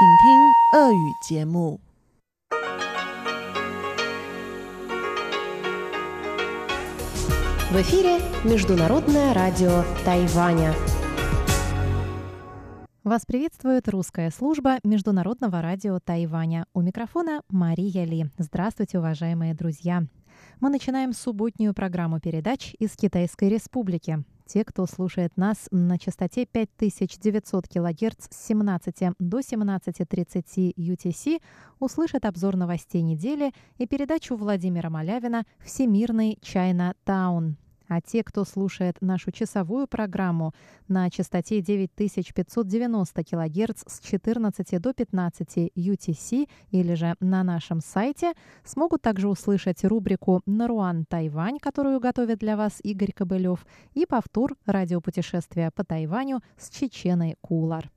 [0.00, 1.80] 请听俄语节目。
[7.70, 10.72] В эфире Международное радио Тайваня.
[13.04, 16.66] Вас приветствует русская служба Международного радио Тайваня.
[16.74, 18.26] У микрофона Мария Ли.
[18.38, 20.04] Здравствуйте, уважаемые друзья.
[20.59, 24.23] Мы начинаем субботнюю программу передач из Китайской Республики.
[24.45, 31.41] Те, кто слушает нас на частоте 5900 кГц с 17 до 17.30 UTC,
[31.79, 37.57] услышат обзор новостей недели и передачу Владимира Малявина «Всемирный Чайна Таун».
[37.91, 40.53] А те, кто слушает нашу часовую программу
[40.87, 48.31] на частоте 9590 кГц с 14 до 15 UTC или же на нашем сайте,
[48.63, 55.69] смогут также услышать рубрику «Наруан Тайвань», которую готовит для вас Игорь Кобылев, и повтор радиопутешествия
[55.69, 57.91] по Тайваню с Чеченой Кулар.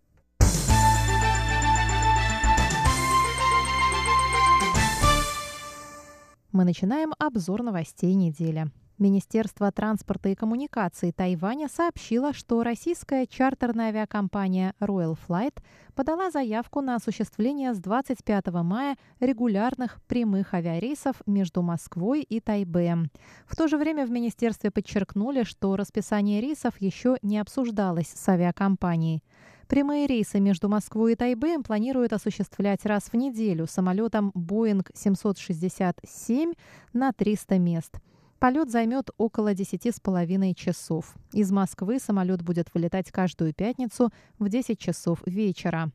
[6.50, 8.72] Мы начинаем обзор новостей недели.
[8.98, 15.60] Министерство транспорта и коммуникаций Тайваня сообщило, что российская чартерная авиакомпания Royal Flight
[15.96, 23.10] подала заявку на осуществление с 25 мая регулярных прямых авиарейсов между Москвой и Тайбэем.
[23.46, 29.24] В то же время в министерстве подчеркнули, что расписание рейсов еще не обсуждалось с авиакомпанией.
[29.66, 36.52] Прямые рейсы между Москвой и Тайбэем планируют осуществлять раз в неделю самолетом Boeing 767
[36.92, 37.98] на 300 мест.
[38.38, 41.14] Полет займет около 10,5 часов.
[41.32, 45.90] Из Москвы самолет будет вылетать каждую пятницу в 10 часов вечера.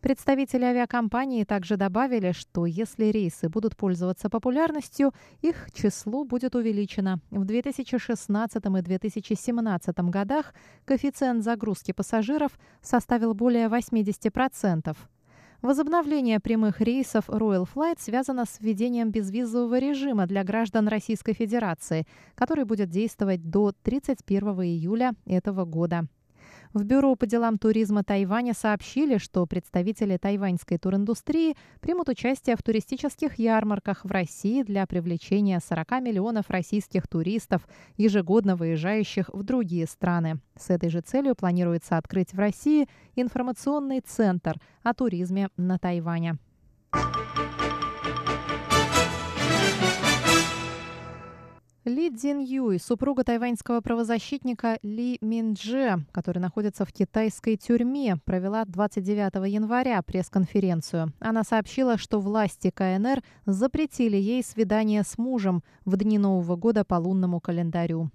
[0.00, 7.20] Представители авиакомпании также добавили, что если рейсы будут пользоваться популярностью, их число будет увеличено.
[7.30, 12.52] В 2016 и 2017 годах коэффициент загрузки пассажиров
[12.82, 14.96] составил более 80%.
[15.66, 22.64] Возобновление прямых рейсов Royal Flight связано с введением безвизового режима для граждан Российской Федерации, который
[22.64, 26.06] будет действовать до 31 июля этого года.
[26.76, 33.38] В Бюро по делам туризма Тайваня сообщили, что представители тайваньской туриндустрии примут участие в туристических
[33.38, 37.66] ярмарках в России для привлечения 40 миллионов российских туристов,
[37.96, 40.38] ежегодно выезжающих в другие страны.
[40.54, 46.36] С этой же целью планируется открыть в России информационный центр о туризме на Тайване.
[51.86, 59.48] Ли Цзин Юй, супруга тайваньского правозащитника Ли Миндже, который находится в китайской тюрьме, провела 29
[59.48, 61.12] января пресс-конференцию.
[61.20, 66.96] Она сообщила, что власти КНР запретили ей свидание с мужем в дни Нового года по
[66.96, 68.10] лунному календарю.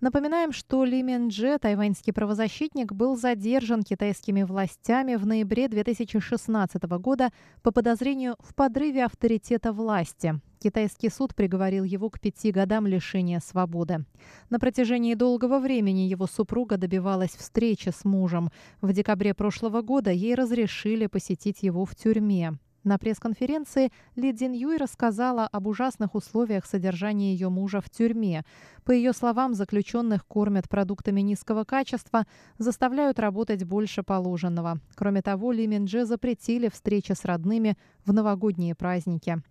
[0.00, 7.30] Напоминаем, что Ли Миндже, тайваньский правозащитник, был задержан китайскими властями в ноябре 2016 года
[7.62, 10.38] по подозрению в подрыве авторитета власти.
[10.58, 14.04] Китайский суд приговорил его к пяти годам лишения свободы.
[14.50, 18.50] На протяжении долгого времени его супруга добивалась встречи с мужем.
[18.82, 22.58] В декабре прошлого года ей разрешили посетить его в тюрьме.
[22.86, 28.44] На пресс-конференции Ли Цзин Юй рассказала об ужасных условиях содержания ее мужа в тюрьме.
[28.84, 32.26] По ее словам, заключенных кормят продуктами низкого качества,
[32.58, 34.78] заставляют работать больше положенного.
[34.94, 39.42] Кроме того, Ли Миндже запретили встречи с родными в новогодние праздники.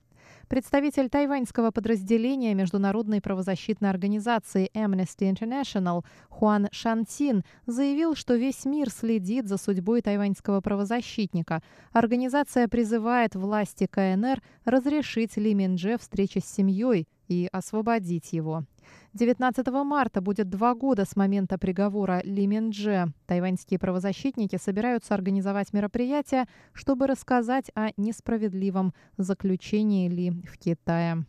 [0.48, 9.48] Представитель тайваньского подразделения Международной правозащитной организации Amnesty International Хуан Шантин заявил, что весь мир следит
[9.48, 11.64] за судьбой тайваньского правозащитника.
[11.92, 18.66] Организация призывает власти КНР разрешить Ли Миндже встречи с семьей и освободить его.
[19.14, 23.08] 19 марта будет два года с момента приговора Ли Миндже.
[23.28, 31.26] Тайваньские правозащитники собираются организовать мероприятие, чтобы рассказать о несправедливом заключении Ли в Китае.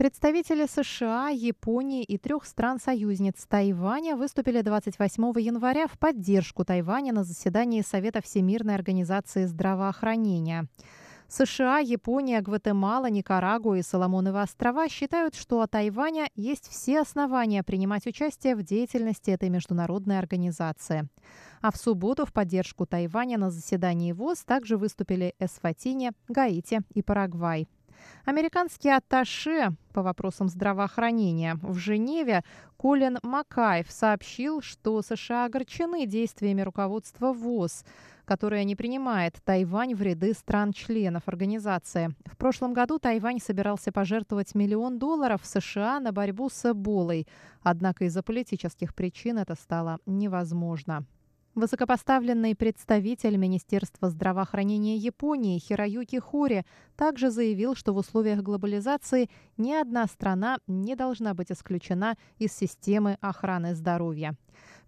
[0.00, 7.82] Представители США, Японии и трех стран-союзниц Тайваня выступили 28 января в поддержку Тайваня на заседании
[7.82, 10.68] Совета Всемирной организации здравоохранения.
[11.30, 18.04] США, Япония, Гватемала, Никарагуа и Соломоновы острова считают, что у Тайваня есть все основания принимать
[18.08, 21.08] участие в деятельности этой международной организации.
[21.62, 27.68] А в субботу в поддержку Тайваня на заседании ВОЗ также выступили Эсватини, Гаити и Парагвай.
[28.24, 32.42] Американский атташе по вопросам здравоохранения в Женеве
[32.76, 37.84] Колин Макаев сообщил, что США огорчены действиями руководства ВОЗ,
[38.30, 42.14] которая не принимает Тайвань в ряды стран-членов организации.
[42.26, 47.26] В прошлом году Тайвань собирался пожертвовать миллион долларов США на борьбу с Эболой,
[47.60, 51.04] однако из-за политических причин это стало невозможно.
[51.56, 60.06] Высокопоставленный представитель Министерства здравоохранения Японии Хироюки Хори также заявил, что в условиях глобализации ни одна
[60.06, 64.36] страна не должна быть исключена из системы охраны здоровья.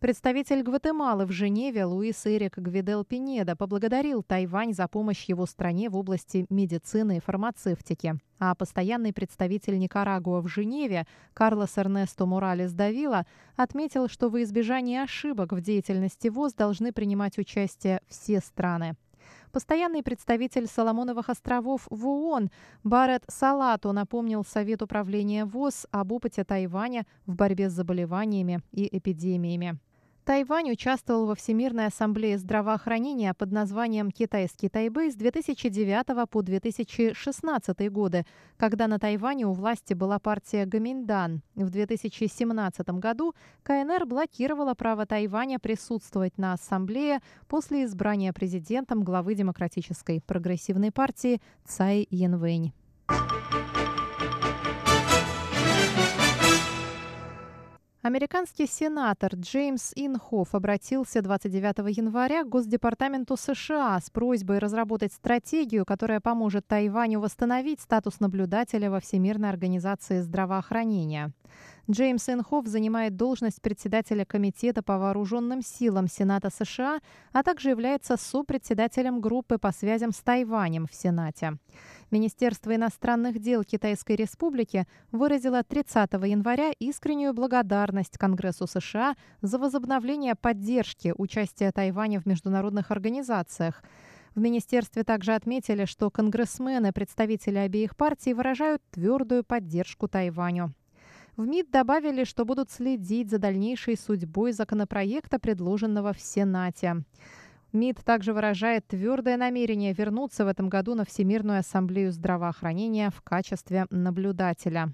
[0.03, 5.97] Представитель Гватемалы в Женеве Луис Эрик Гвидел Пинеда поблагодарил Тайвань за помощь его стране в
[5.97, 8.17] области медицины и фармацевтики.
[8.41, 15.53] А постоянный представитель Никарагуа в Женеве Карлос Эрнесто Моралес Давила отметил, что во избежание ошибок
[15.53, 18.97] в деятельности ВОЗ должны принимать участие все страны.
[19.53, 22.51] Постоянный представитель Соломоновых островов в ООН
[22.83, 29.79] Барет Салату напомнил Совет управления ВОЗ об опыте Тайваня в борьбе с заболеваниями и эпидемиями.
[30.25, 38.25] Тайвань участвовал во Всемирной ассамблее здравоохранения под названием «Китайский Тайбэй» с 2009 по 2016 годы,
[38.57, 41.43] когда на Тайване у власти была партия Гаминдан.
[41.57, 43.35] В 2017 году
[43.65, 52.07] КНР блокировала право Тайваня присутствовать на ассамблее после избрания президентом главы Демократической прогрессивной партии Цай
[52.11, 52.73] Янвэнь.
[58.03, 66.19] Американский сенатор Джеймс Инхоф обратился 29 января к Госдепартаменту США с просьбой разработать стратегию, которая
[66.19, 71.31] поможет Тайваню восстановить статус наблюдателя во Всемирной организации здравоохранения.
[71.89, 76.99] Джеймс Инхоф занимает должность председателя Комитета по вооруженным силам Сената США,
[77.33, 81.59] а также является сопредседателем группы по связям с Тайванем в Сенате.
[82.13, 91.15] Министерство иностранных дел Китайской Республики выразило 30 января искреннюю благодарность Конгрессу США за возобновление поддержки
[91.17, 93.83] участия Тайваня в международных организациях.
[94.35, 100.75] В министерстве также отметили, что конгрессмены, представители обеих партий, выражают твердую поддержку Тайваню.
[101.39, 107.05] В МИД добавили, что будут следить за дальнейшей судьбой законопроекта, предложенного в Сенате.
[107.73, 113.87] МИД также выражает твердое намерение вернуться в этом году на Всемирную ассамблею здравоохранения в качестве
[113.91, 114.93] наблюдателя.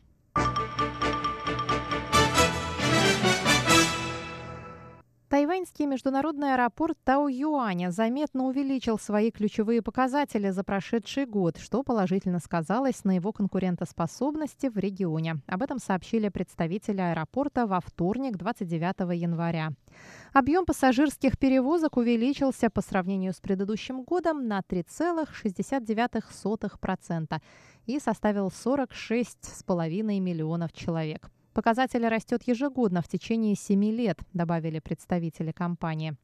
[5.29, 13.05] Тайваньский международный аэропорт Тау-Юаня заметно увеличил свои ключевые показатели за прошедший год, что положительно сказалось
[13.05, 15.43] на его конкурентоспособности в регионе.
[15.47, 19.73] Об этом сообщили представители аэропорта во вторник, 29 января.
[20.33, 27.39] Объем пассажирских перевозок увеличился по сравнению с предыдущим годом на 3,69%
[27.85, 31.31] и составил 46,5 миллионов человек.
[31.59, 36.15] Показатель растет ежегодно в течение семи лет, добавили представители компании.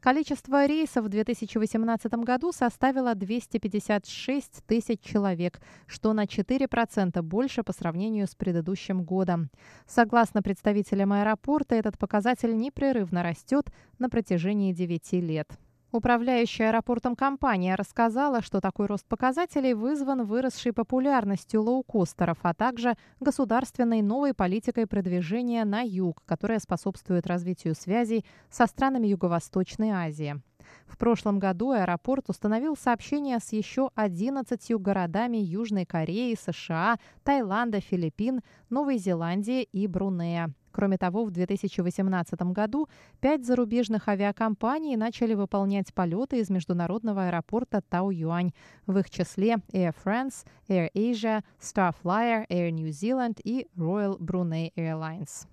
[0.00, 8.26] Количество рейсов в 2018 году составило 256 тысяч человек, что на 4% больше по сравнению
[8.26, 9.50] с предыдущим годом.
[9.86, 13.70] Согласно представителям аэропорта, этот показатель непрерывно растет
[14.00, 15.56] на протяжении 9 лет.
[15.92, 24.00] Управляющая аэропортом компания рассказала, что такой рост показателей вызван выросшей популярностью лоукостеров, а также государственной
[24.00, 30.40] новой политикой продвижения на юг, которая способствует развитию связей со странами Юго-Восточной Азии.
[30.86, 38.42] В прошлом году аэропорт установил сообщения с еще 11 городами Южной Кореи, США, Таиланда, Филиппин,
[38.68, 40.54] Новой Зеландии и Брунея.
[40.72, 42.88] Кроме того, в 2018 году
[43.20, 48.52] пять зарубежных авиакомпаний начали выполнять полеты из международного аэропорта Тау-Юань.
[48.86, 55.46] В их числе Air France, Air Asia, Starflyer, Air New Zealand и Royal Brunei Airlines.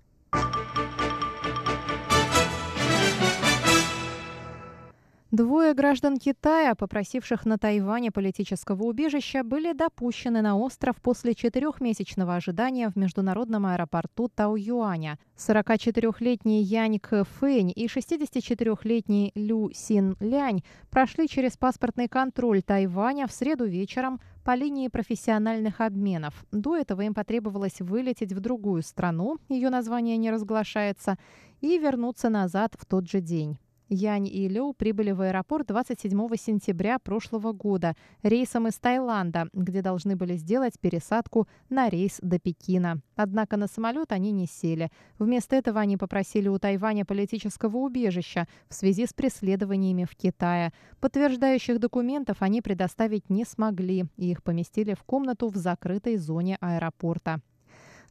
[5.31, 12.87] Двое граждан Китая, попросивших на Тайване политического убежища, были допущены на остров после четырехмесячного ожидания
[12.89, 15.19] в международном аэропорту Тау-Юаня.
[15.35, 23.65] 44-летний Янь Фэнь и 64-летний Лю Син Лянь прошли через паспортный контроль Тайваня в среду
[23.65, 26.45] вечером по линии профессиональных обменов.
[26.53, 31.17] До этого им потребовалось вылететь в другую страну, ее название не разглашается,
[31.59, 33.57] и вернуться назад в тот же день.
[33.89, 40.17] Янь и Лю прибыли в аэропорт 27 сентября прошлого года рейсом из Таиланда, где должны
[40.17, 43.01] были сделать пересадку на рейс до Пекина.
[43.15, 44.91] Однако на самолет они не сели.
[45.19, 50.73] Вместо этого они попросили у Тайваня политического убежища в связи с преследованиями в Китае.
[50.99, 57.41] Подтверждающих документов они предоставить не смогли, и их поместили в комнату в закрытой зоне аэропорта.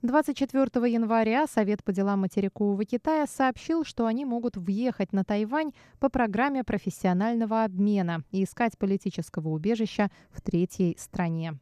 [0.03, 6.09] 24 января Совет по делам материкового Китая сообщил, что они могут въехать на Тайвань по
[6.09, 11.59] программе профессионального обмена и искать политического убежища в третьей стране.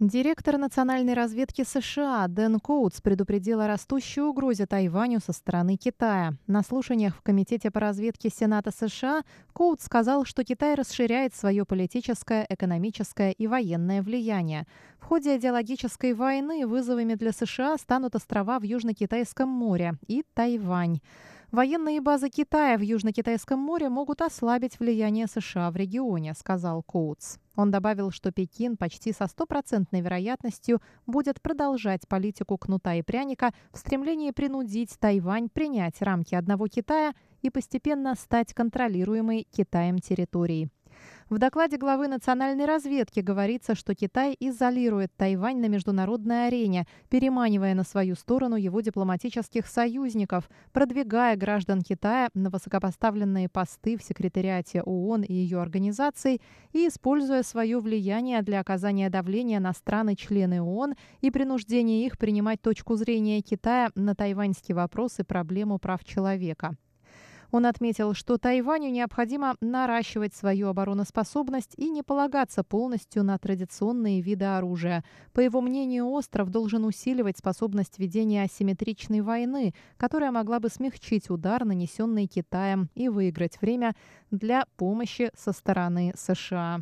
[0.00, 6.32] Директор национальной разведки США Дэн Коутс предупредил о растущей угрозе Тайваню со стороны Китая.
[6.46, 12.46] На слушаниях в Комитете по разведке Сената США Коутс сказал, что Китай расширяет свое политическое,
[12.48, 14.66] экономическое и военное влияние.
[15.00, 21.00] В ходе идеологической войны вызовами для США станут острова в Южно-Китайском море и Тайвань.
[21.52, 27.38] Военные базы Китая в Южно-Китайском море могут ослабить влияние США в регионе, сказал Коутс.
[27.56, 33.78] Он добавил, что Пекин почти со стопроцентной вероятностью будет продолжать политику кнута и пряника в
[33.78, 40.70] стремлении принудить Тайвань принять рамки одного Китая и постепенно стать контролируемой Китаем территорией.
[41.30, 47.84] В докладе главы национальной разведки говорится, что Китай изолирует Тайвань на международной арене, переманивая на
[47.84, 55.32] свою сторону его дипломатических союзников, продвигая граждан Китая на высокопоставленные посты в секретариате ООН и
[55.32, 56.42] ее организаций
[56.72, 62.96] и используя свое влияние для оказания давления на страны-члены ООН и принуждения их принимать точку
[62.96, 66.76] зрения Китая на тайваньский вопрос и проблему прав человека.
[67.52, 74.44] Он отметил, что Тайваню необходимо наращивать свою обороноспособность и не полагаться полностью на традиционные виды
[74.44, 75.04] оружия.
[75.32, 81.64] По его мнению, остров должен усиливать способность ведения асимметричной войны, которая могла бы смягчить удар,
[81.64, 83.94] нанесенный Китаем, и выиграть время
[84.30, 86.80] для помощи со стороны США.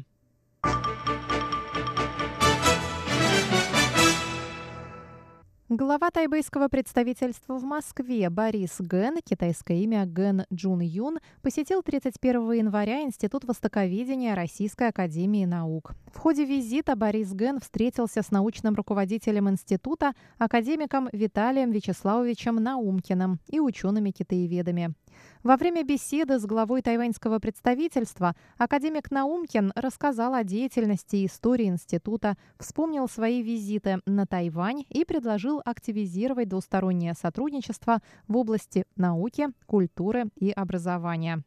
[5.70, 13.02] Глава тайбэйского представительства в Москве Борис Ген, китайское имя Ген Джун Юн, посетил 31 января
[13.02, 15.92] Институт востоковедения Российской академии наук.
[16.06, 23.60] В ходе визита Борис Ген встретился с научным руководителем института, академиком Виталием Вячеславовичем Наумкиным и
[23.60, 24.94] учеными-китаеведами.
[25.42, 32.36] Во время беседы с главой тайваньского представительства академик Наумкин рассказал о деятельности и истории института,
[32.58, 40.50] вспомнил свои визиты на Тайвань и предложил активизировать двустороннее сотрудничество в области науки, культуры и
[40.50, 41.42] образования.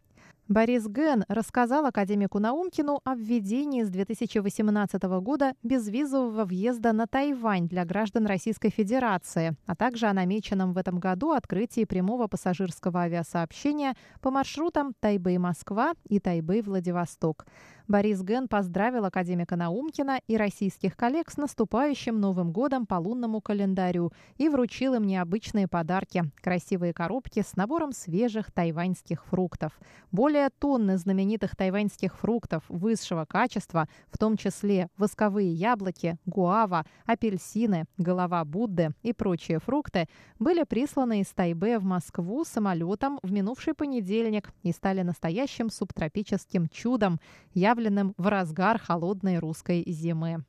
[0.48, 7.86] Борис Ген рассказал академику Наумкину о введении с 2018 года безвизового въезда на Тайвань для
[7.86, 14.30] граждан Российской Федерации, а также о намеченном в этом году открытии прямого пассажирского авиасообщения по
[14.30, 17.46] маршрутам Тайбэй-Москва и Тайбэй-Владивосток.
[17.92, 24.14] Борис Ген поздравил академика Наумкина и российских коллег с наступающим Новым годом по лунному календарю
[24.38, 29.78] и вручил им необычные подарки– красивые коробки с набором свежих тайваньских фруктов.
[30.10, 38.46] Более тонны знаменитых тайваньских фруктов высшего качества, в том числе восковые яблоки, гуава, апельсины, голова
[38.46, 40.08] Будды и прочие фрукты,
[40.40, 47.20] были присланы из Тайбе в Москву самолетом в минувший понедельник и стали настоящим субтропическим чудом,
[47.54, 50.44] явленным объявленным в разгар холодной русской зимы.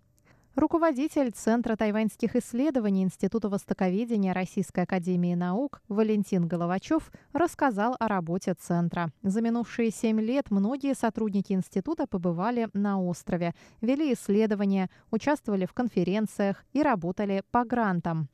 [0.54, 9.10] Руководитель Центра тайваньских исследований Института востоковедения Российской академии наук Валентин Головачев рассказал о работе Центра.
[9.22, 16.66] За минувшие семь лет многие сотрудники института побывали на острове, вели исследования, участвовали в конференциях
[16.74, 18.28] и работали по грантам.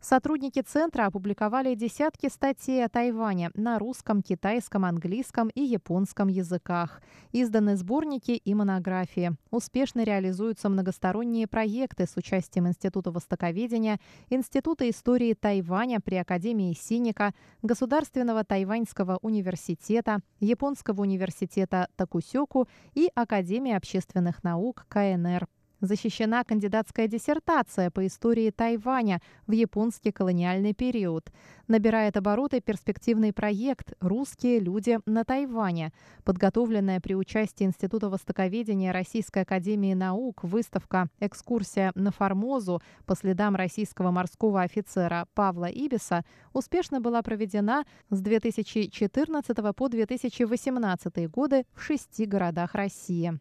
[0.00, 7.00] Сотрудники центра опубликовали десятки статей о Тайване на русском, китайском, английском и японском языках.
[7.32, 9.32] Изданы сборники и монографии.
[9.50, 18.44] Успешно реализуются многосторонние проекты с участием Института востоковедения, Института истории Тайваня при Академии Синика, Государственного
[18.44, 25.48] тайваньского университета, Японского университета Такусёку и Академии общественных наук КНР
[25.86, 31.30] защищена кандидатская диссертация по истории Тайваня в японский колониальный период.
[31.68, 35.92] Набирает обороты перспективный проект «Русские люди на Тайване»,
[36.24, 44.10] подготовленная при участии Института востоковедения Российской академии наук выставка «Экскурсия на Формозу» по следам российского
[44.10, 52.74] морского офицера Павла Ибиса успешно была проведена с 2014 по 2018 годы в шести городах
[52.74, 53.38] России.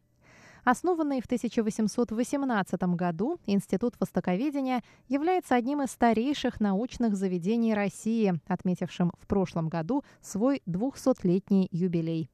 [0.63, 9.27] Основанный в 1818 году, Институт востоковедения является одним из старейших научных заведений России, отметившим в
[9.27, 12.29] прошлом году свой 200-летний юбилей.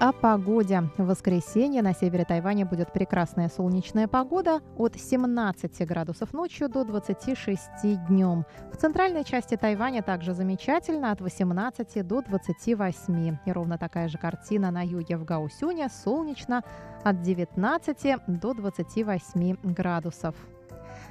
[0.00, 0.82] О погоде.
[0.98, 8.06] В воскресенье на севере Тайваня будет прекрасная солнечная погода от 17 градусов ночью до 26
[8.08, 8.44] днем.
[8.72, 13.36] В центральной части Тайваня также замечательно от 18 до 28.
[13.46, 16.64] И ровно такая же картина на юге в Гаусюне солнечно
[17.04, 20.34] от 19 до 28 градусов.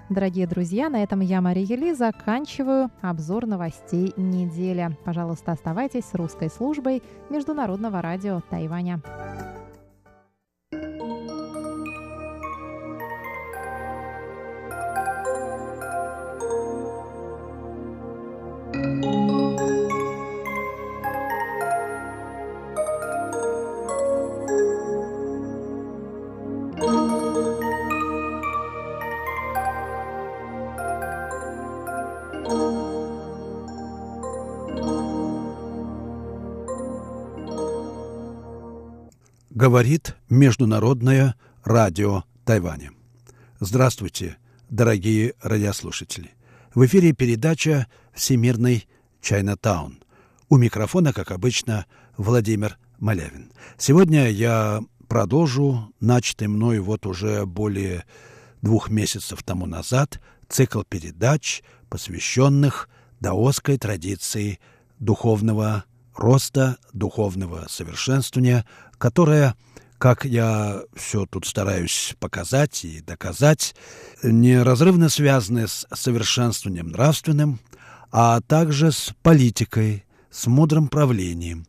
[0.09, 4.97] Дорогие друзья, на этом я, Мария Ели, заканчиваю обзор новостей недели.
[5.05, 9.01] Пожалуйста, оставайтесь с русской службой Международного радио Тайваня.
[39.63, 42.91] Говорит Международное радио Тайваня.
[43.61, 44.35] Здравствуйте,
[44.69, 46.31] дорогие радиослушатели.
[46.75, 48.85] В эфире передача «Всемирный
[49.21, 50.03] Чайнатаун».
[50.49, 51.85] У микрофона, как обычно,
[52.17, 53.53] Владимир Малявин.
[53.77, 58.03] Сегодня я продолжу начатый мной вот уже более
[58.61, 62.89] двух месяцев тому назад цикл передач, посвященных
[63.21, 64.59] даосской традиции
[64.99, 68.65] духовного роста, духовного совершенствования,
[69.03, 69.55] которая,
[69.97, 73.75] как я все тут стараюсь показать и доказать,
[74.23, 77.59] неразрывно связаны с совершенствованием нравственным,
[78.13, 81.67] а также с политикой, с мудрым правлением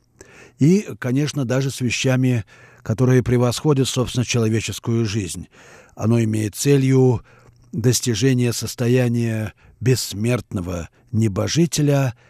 [0.61, 2.45] и, конечно, даже с вещами,
[2.85, 5.49] которые превосходят, собственно, человеческую жизнь.
[5.97, 7.25] Оно имеет целью
[7.73, 12.15] достижение состояния бессмертного небожителя–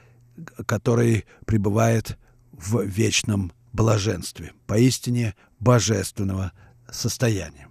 [0.66, 2.18] который пребывает
[2.52, 6.52] в вечном блаженстве, поистине божественного
[6.90, 7.68] состояния.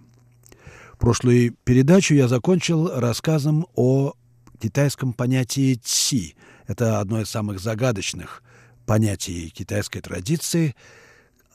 [0.98, 4.12] Прошлую передачу я закончил рассказом о
[4.60, 6.34] китайском понятии «ци».
[6.66, 8.42] Это одно из самых загадочных
[8.86, 10.74] понятий китайской традиции,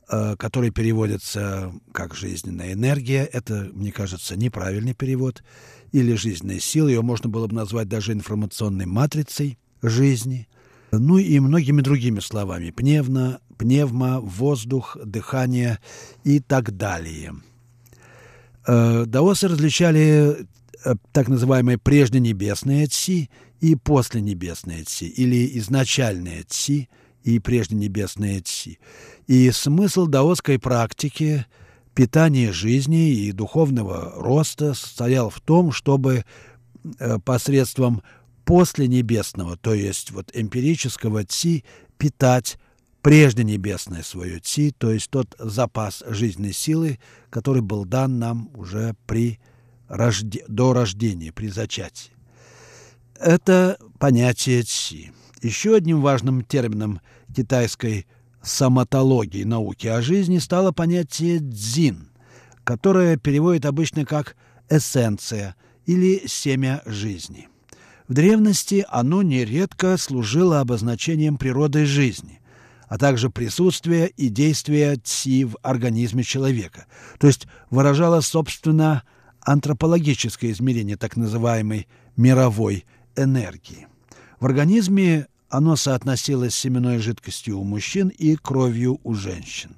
[0.10, 3.26] э, который переводится как «жизненная энергия».
[3.26, 5.44] Это, мне кажется, неправильный перевод.
[5.92, 6.88] Или «жизненная сила».
[6.88, 10.48] Ее можно было бы назвать даже информационной матрицей жизни–
[10.92, 12.72] ну и многими другими словами.
[12.72, 15.80] Пневма, пневма, воздух, дыхание
[16.24, 17.34] и так далее.
[18.68, 20.48] Э, даосы различали
[20.86, 23.30] э, так называемые прежденебесные ци
[23.62, 26.88] и посленебесные ци, или изначальные ци
[27.24, 28.78] и прежденебесные ци.
[29.28, 31.46] И смысл даосской практики
[31.94, 36.24] питания жизни и духовного роста состоял в том, чтобы
[37.00, 38.02] э, посредством
[38.50, 41.64] после небесного, то есть вот эмпирического ци,
[42.00, 42.58] питать
[43.04, 46.98] прежде небесное свое ци, то есть тот запас жизненной силы,
[47.30, 49.40] который был дан нам уже при
[49.88, 50.44] рожде...
[50.48, 52.10] до рождения, при зачатии.
[53.20, 55.12] Это понятие ци.
[55.44, 57.02] Еще одним важным термином
[57.36, 58.08] китайской
[58.42, 62.10] самотологии науки о жизни стало понятие дзин,
[62.64, 64.36] которое переводит обычно как
[64.72, 67.48] эссенция или семя жизни–
[68.10, 72.42] в древности оно нередко служило обозначением природы жизни,
[72.88, 76.88] а также присутствия и действия ци в организме человека,
[77.20, 79.04] то есть выражало, собственно,
[79.42, 83.88] антропологическое измерение так называемой мировой энергии.
[84.40, 89.78] В организме оно соотносилось с семенной жидкостью у мужчин и кровью у женщин.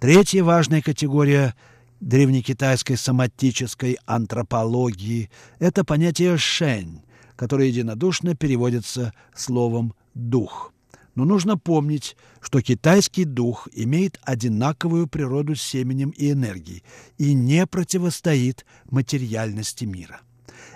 [0.00, 1.54] Третья важная категория
[2.00, 7.02] древнекитайской соматической антропологии– это понятие «шень»,
[7.36, 10.72] которое единодушно переводится словом «дух».
[11.14, 16.82] Но нужно помнить, что китайский дух имеет одинаковую природу с семенем и энергией
[17.18, 20.22] и не противостоит материальности мира.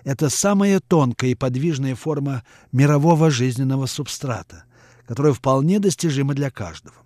[0.05, 4.65] Это самая тонкая и подвижная форма мирового жизненного субстрата,
[5.07, 6.97] которая вполне достижима для каждого.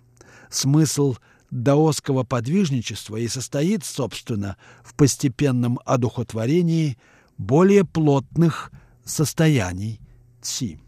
[0.49, 1.15] Смысл
[1.51, 6.97] даосского подвижничества и состоит, собственно, в постепенном одухотворении
[7.37, 8.71] более плотных
[9.05, 9.99] состояний
[10.41, 10.79] ци.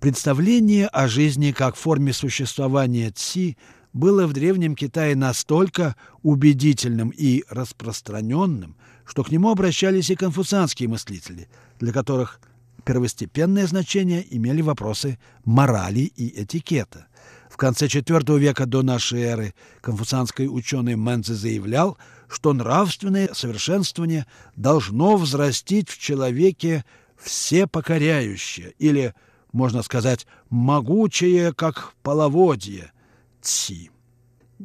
[0.00, 3.56] Представление о жизни как форме существования ци
[3.92, 11.48] было в Древнем Китае настолько убедительным и распространенным, что к нему обращались и конфуцианские мыслители,
[11.78, 12.40] для которых
[12.84, 17.06] первостепенное значение имели вопросы морали и этикета.
[17.50, 21.98] В конце IV века до нашей эры конфуцианский ученый Мензе заявлял,
[22.28, 26.84] что нравственное совершенствование должно взрастить в человеке
[27.22, 29.14] всепокоряющее, или,
[29.52, 32.92] можно сказать, могучее, как половодье,
[33.40, 33.90] ци.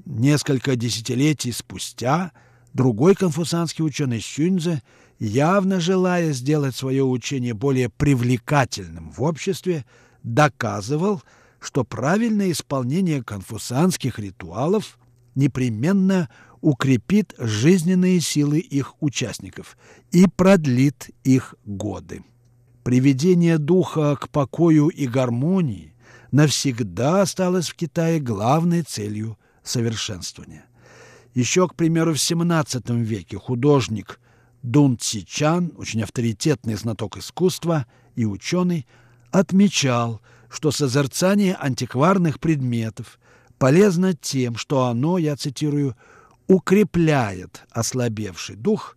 [0.05, 2.31] Несколько десятилетий спустя
[2.73, 4.81] другой конфуцианский ученый Сюньзе,
[5.19, 9.85] явно желая сделать свое учение более привлекательным в обществе,
[10.23, 11.23] доказывал,
[11.59, 14.99] что правильное исполнение конфуцианских ритуалов
[15.33, 16.29] непременно
[16.61, 19.77] укрепит жизненные силы их участников
[20.11, 22.23] и продлит их годы.
[22.87, 25.93] Приведение духа к покою и гармонии
[26.31, 30.63] навсегда осталось в Китае главной целью совершенствования.
[31.33, 34.21] Еще, к примеру, в XVII веке художник
[34.63, 38.87] Дун Цичан, очень авторитетный знаток искусства и ученый,
[39.31, 43.19] отмечал, что созерцание антикварных предметов
[43.57, 45.97] полезно тем, что оно, я цитирую,
[46.47, 48.95] укрепляет ослабевший дух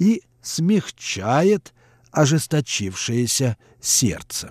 [0.00, 1.72] и смягчает
[2.12, 4.50] ожесточившееся сердце.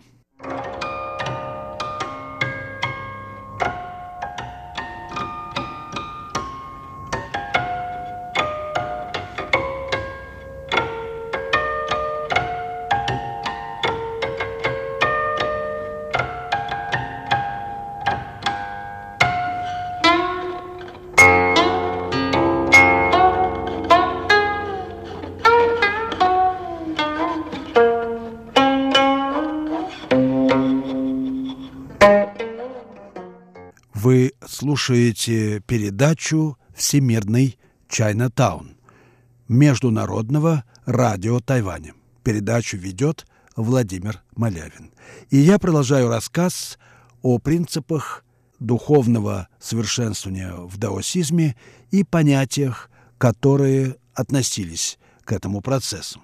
[34.58, 38.76] Слушаете передачу «Всемирный Чайнатаун»
[39.48, 41.94] Международного радио Тайваня.
[42.24, 44.94] Передачу ведет Владимир Малявин.
[45.30, 46.80] И я продолжаю рассказ
[47.22, 48.26] о принципах
[48.58, 51.56] духовного совершенствования в даосизме
[51.92, 52.90] и понятиях,
[53.20, 56.20] которые относились к этому процессу.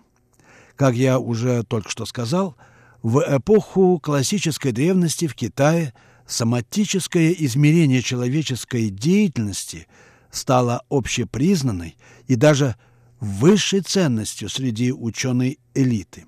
[0.76, 2.56] Как я уже только что сказал,
[3.04, 5.94] в эпоху классической древности в Китае
[6.28, 9.88] соматическое измерение человеческой деятельности
[10.32, 12.76] стало общепризнанной и даже
[13.20, 16.26] высшей ценностью среди ученой элиты,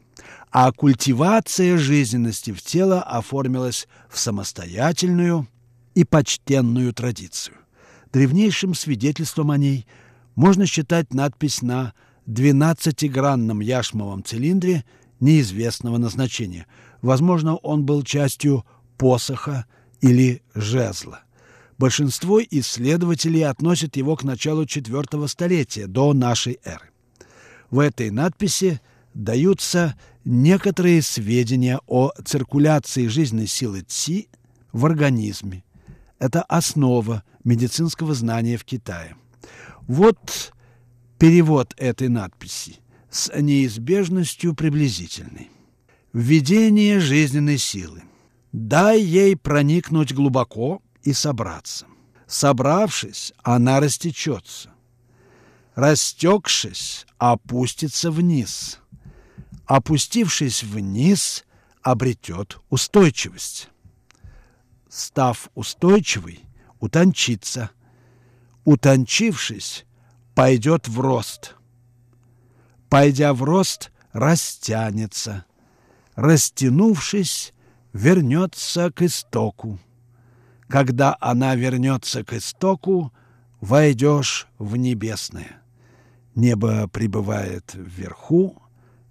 [0.52, 5.48] а культивация жизненности в тело оформилась в самостоятельную
[5.94, 7.58] и почтенную традицию.
[8.14, 9.88] Древнейшим свидетельством о ней
[10.36, 11.94] можно считать надпись на
[12.26, 14.86] двенадцатигранном яшмовом цилиндре
[15.20, 16.68] неизвестного назначения.
[17.02, 18.66] Возможно, он был частью
[18.98, 19.66] посоха
[20.02, 21.22] или жезла.
[21.78, 26.90] Большинство исследователей относят его к началу IV столетия до нашей эры.
[27.70, 28.80] В этой надписи
[29.14, 34.30] даются некоторые сведения о циркуляции жизненной силы ЦИ
[34.72, 35.64] в организме.
[36.20, 39.16] Это основа медицинского знания в Китае.
[39.88, 40.54] Вот
[41.20, 42.80] перевод этой надписи
[43.10, 45.50] с неизбежностью приблизительной.
[46.14, 48.04] Введение жизненной силы.
[48.58, 51.88] Дай ей проникнуть глубоко и собраться.
[52.26, 54.70] Собравшись, она растечется.
[55.76, 58.80] Растекшись, опустится вниз.
[59.66, 61.44] Опустившись вниз,
[61.82, 63.68] обретет устойчивость.
[64.88, 66.40] Став устойчивой,
[66.80, 67.72] утончится.
[68.64, 69.84] Утончившись,
[70.34, 71.56] пойдет в рост.
[72.88, 75.44] Пойдя в рост, растянется.
[76.16, 77.52] Растянувшись,
[77.96, 79.80] вернется к истоку.
[80.68, 83.14] Когда она вернется к истоку,
[83.62, 85.62] войдешь в небесное.
[86.36, 88.62] Небо пребывает вверху,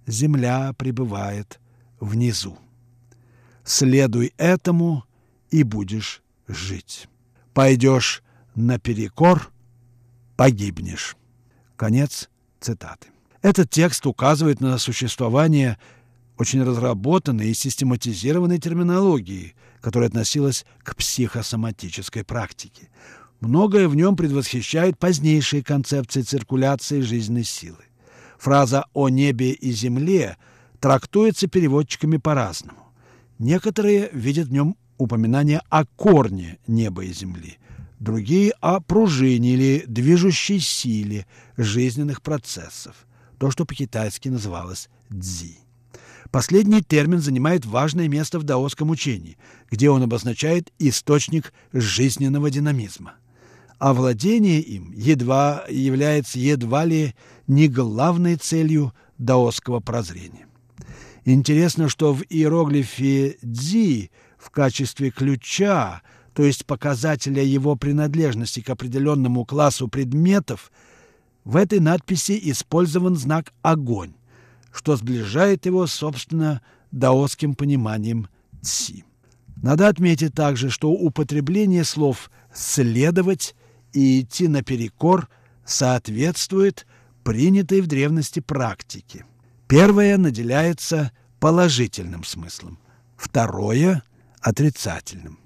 [0.05, 1.59] земля пребывает
[1.99, 2.59] внизу.
[3.63, 5.03] Следуй этому,
[5.49, 7.07] и будешь жить.
[7.55, 8.21] Пойдешь
[8.53, 9.51] наперекор,
[10.35, 11.17] погибнешь.
[11.75, 13.07] Конец цитаты.
[13.41, 15.79] Этот текст указывает на существование
[16.37, 22.89] очень разработанной и систематизированной терминологии, которая относилась к психосоматической практике.
[23.39, 27.83] Многое в нем предвосхищает позднейшие концепции циркуляции жизненной силы.
[28.37, 30.37] Фраза «о небе и земле»
[30.79, 32.93] трактуется переводчиками по-разному.
[33.39, 37.57] Некоторые видят в нем упоминание о корне неба и земли,
[37.99, 41.25] другие– о пружине или движущей силе
[41.57, 42.95] жизненных процессов,
[43.37, 45.64] то, что по-китайски называлось «дзи».
[46.35, 49.37] Последний термин занимает важное место в даосском учении,
[49.71, 53.13] где он обозначает источник жизненного динамизма.
[53.79, 57.15] А владение им едва является едва ли
[57.47, 60.45] не главной целью даосского прозрения.
[61.23, 66.01] Интересно, что в иероглифе «дзи» в качестве ключа,
[66.33, 70.73] то есть показателя его принадлежности к определенному классу предметов,
[71.45, 74.15] в этой надписи использован знак «огонь»,
[74.75, 76.61] что сближает его, собственно,
[76.91, 78.27] даосским пониманием
[78.61, 79.03] ци.
[79.55, 83.55] Надо отметить также, что употребление слов «следовать»
[83.93, 85.29] и идти наперекор
[85.65, 86.85] соответствует
[87.23, 89.25] принятой в древности практике.
[89.67, 92.77] Первое наделяется положительным смыслом,
[93.15, 94.03] второе–
[94.41, 95.39] отрицательным.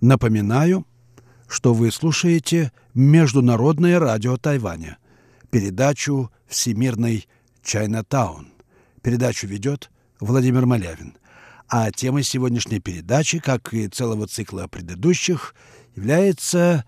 [0.00, 0.86] Напоминаю,
[1.48, 4.98] что вы слушаете Международное радио Тайваня,
[5.50, 7.26] передачу «Всемирный
[7.62, 8.52] Чайнатаун».
[9.02, 11.16] Передачу ведет Владимир Малявин.
[11.68, 15.54] А темой сегодняшней передачи, как и целого цикла предыдущих,
[15.94, 16.84] являются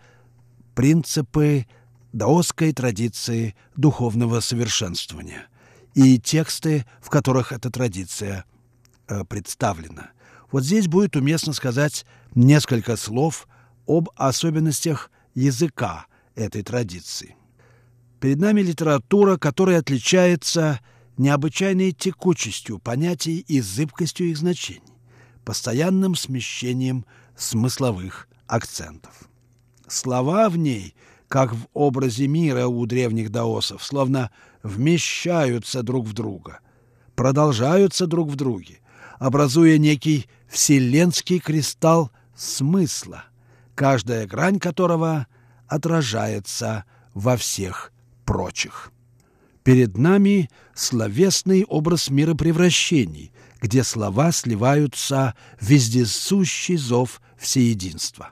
[0.75, 1.67] принципы
[2.13, 5.47] даосской традиции духовного совершенствования
[5.95, 8.45] и тексты, в которых эта традиция
[9.09, 10.11] э, представлена–
[10.51, 13.47] вот здесь будет уместно сказать несколько слов
[13.87, 17.37] об особенностях языка этой традиции.
[18.21, 20.81] Перед нами литература, которая отличается
[21.19, 24.83] необычайной текучестью понятий и зыбкостью их значений,
[25.45, 27.05] постоянным смещением
[27.37, 29.29] смысловых акцентов.
[29.87, 30.95] Слова в ней,
[31.29, 34.31] как в образе мира у древних даосов, словно
[34.63, 36.61] вмещаются друг в друга,
[37.15, 38.81] продолжаются друг в друге,
[39.19, 43.25] образуя некий вселенский кристалл смысла,
[43.75, 45.27] каждая грань которого
[45.67, 46.85] отражается
[47.15, 47.93] во всех
[48.25, 48.91] прочих.
[49.63, 58.31] Перед нами словесный образ мира превращений, где слова сливаются в вездесущий зов всеединства.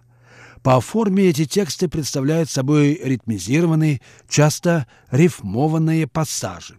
[0.63, 6.77] По форме эти тексты представляют собой ритмизированные, часто рифмованные пассажи,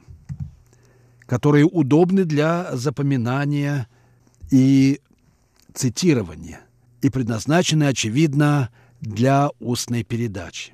[1.26, 3.88] которые удобны для запоминания
[4.50, 5.00] и
[5.78, 6.62] цитирования
[7.02, 10.74] и предназначены, очевидно, для устной передачи.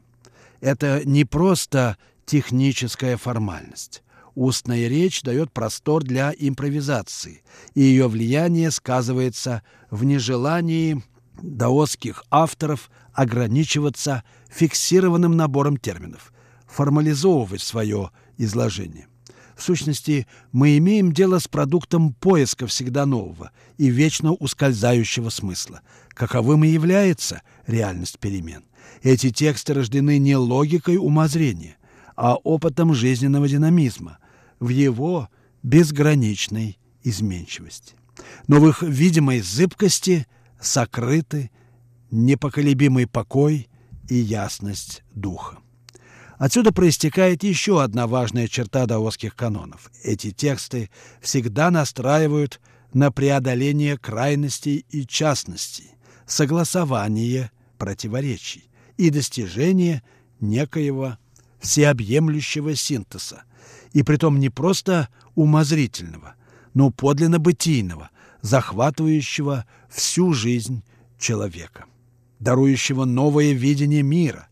[0.61, 4.01] Это не просто техническая формальность.
[4.33, 7.43] Устная речь дает простор для импровизации,
[7.75, 9.61] и ее влияние сказывается
[9.91, 11.03] в нежелании
[11.41, 16.33] даосских авторов ограничиваться фиксированным набором терминов,
[16.65, 19.07] формализовывать свое изложение.
[19.55, 26.63] В сущности, мы имеем дело с продуктом поиска всегда нового и вечно ускользающего смысла, каковым
[26.63, 28.63] и является реальность перемен.
[29.01, 31.77] Эти тексты рождены не логикой умозрения,
[32.15, 34.19] а опытом жизненного динамизма
[34.59, 35.29] в его
[35.61, 37.95] безграничной изменчивости.
[38.47, 40.27] Но в их видимой зыбкости
[40.59, 41.51] сокрыты
[42.11, 43.67] непоколебимый покой
[44.09, 45.62] и ясность духа.
[46.37, 49.91] Отсюда проистекает еще одна важная черта даосских канонов.
[50.03, 50.89] Эти тексты
[51.21, 52.59] всегда настраивают
[52.93, 55.91] на преодоление крайностей и частностей,
[56.25, 60.03] согласование противоречий и достижение
[60.39, 61.17] некоего
[61.59, 63.43] всеобъемлющего синтеза,
[63.93, 66.35] и притом не просто умозрительного,
[66.73, 68.09] но подлинно бытийного,
[68.41, 70.83] захватывающего всю жизнь
[71.17, 71.85] человека,
[72.39, 74.47] дарующего новое видение мира,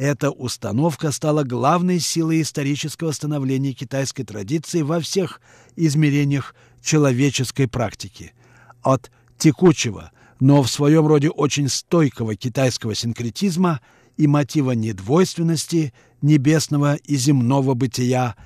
[0.00, 5.42] эта установка стала главной силой исторического становления китайской традиции во всех
[5.76, 8.32] измерениях человеческой практики.
[8.80, 10.10] От текучего,
[10.40, 13.82] но в своем роде очень стойкого китайского синкретизма
[14.16, 18.36] и мотива недвойственности небесного и земного бытия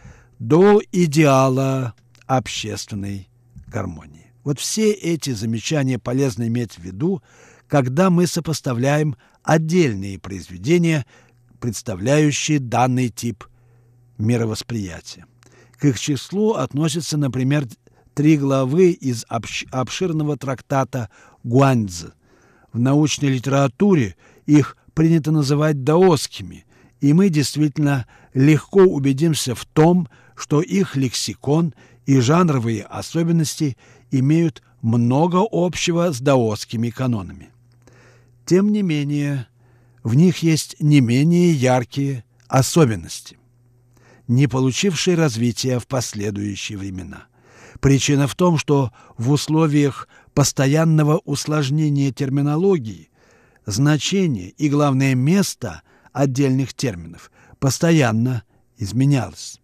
[0.40, 1.94] до идеала
[2.26, 3.28] общественной
[3.68, 4.32] гармонии.
[4.42, 7.22] Вот все эти замечания полезно иметь в виду,
[7.68, 9.14] когда мы сопоставляем
[9.44, 11.06] отдельные произведения
[11.64, 13.44] представляющие данный тип
[14.18, 15.24] мировосприятия.
[15.78, 17.66] К их числу относятся, например,
[18.12, 21.08] три главы из обширного трактата
[21.42, 22.12] Гуаньцзы.
[22.74, 26.66] В научной литературе их принято называть даосскими,
[27.00, 31.72] и мы действительно легко убедимся в том, что их лексикон
[32.04, 33.78] и жанровые особенности
[34.10, 37.48] имеют много общего с даосскими канонами.
[38.44, 39.46] Тем не менее,
[40.04, 43.38] в них есть не менее яркие особенности,
[44.28, 47.26] не получившие развития в последующие времена.
[47.80, 53.10] Причина в том, что в условиях постоянного усложнения терминологии
[53.66, 58.44] значение и, главное, место отдельных терминов постоянно
[58.76, 59.60] изменялось.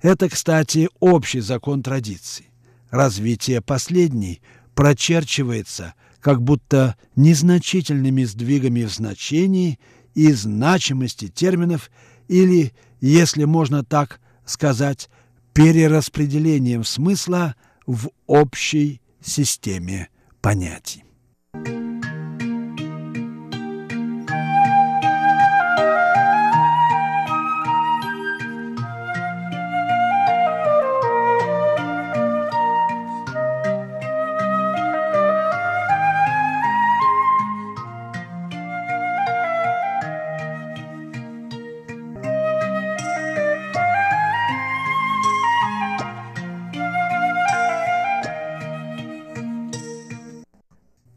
[0.00, 2.46] Это, кстати, общий закон традиции.
[2.90, 4.40] Развитие последней
[4.74, 9.78] прочерчивается как будто незначительными сдвигами в значении
[10.14, 11.90] и значимости терминов
[12.28, 15.10] или, если можно так сказать,
[15.52, 17.56] перераспределением смысла
[17.86, 20.08] в общей системе
[20.40, 21.04] понятий.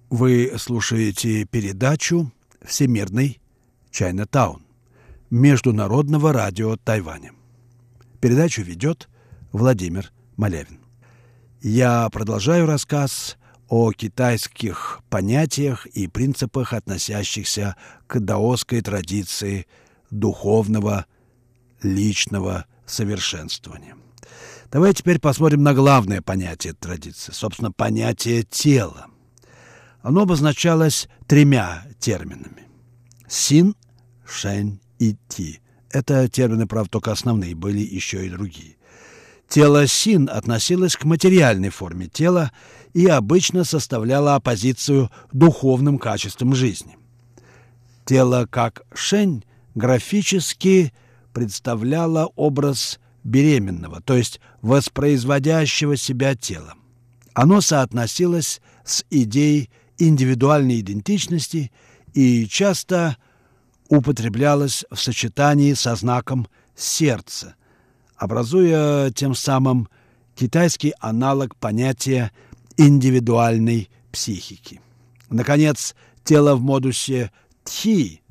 [0.10, 2.32] Вы слушаете передачу
[2.63, 3.41] «Всемирный
[3.91, 4.62] Чайна-таун»
[5.30, 7.34] Международного радио Тайваня.
[8.22, 9.10] Передачу ведет
[9.52, 10.80] Владимир Малявин.
[11.62, 13.36] Я продолжаю рассказ
[13.67, 17.76] о китайских понятиях и принципах, относящихся
[18.08, 19.67] к даосской традиции
[20.10, 21.06] духовного
[21.82, 23.98] личного совершенствования.
[24.72, 29.08] Давайте теперь посмотрим на главное понятие традиции, собственно, понятие тела–
[30.01, 32.67] оно обозначалось тремя терминами.
[33.27, 33.75] Син,
[34.25, 35.60] шэнь и ти.
[35.91, 38.77] Это термины, правда, только основные, были еще и другие.
[39.47, 42.51] Тело син относилось к материальной форме тела
[42.93, 46.97] и обычно составляло оппозицию духовным качествам жизни.
[48.05, 50.93] Тело как шень графически
[51.33, 56.73] представляло образ беременного, то есть воспроизводящего себя тела.
[57.33, 61.71] Оно соотносилось с идеей индивидуальной идентичности
[62.13, 63.17] и часто
[63.89, 67.55] употреблялось в сочетании со знаком сердца,
[68.15, 69.88] образуя тем самым
[70.36, 72.31] китайский аналог понятия
[72.77, 74.81] индивидуальной психики.
[75.29, 77.31] Наконец, тело в модусе
[77.63, 78.21] «тхи»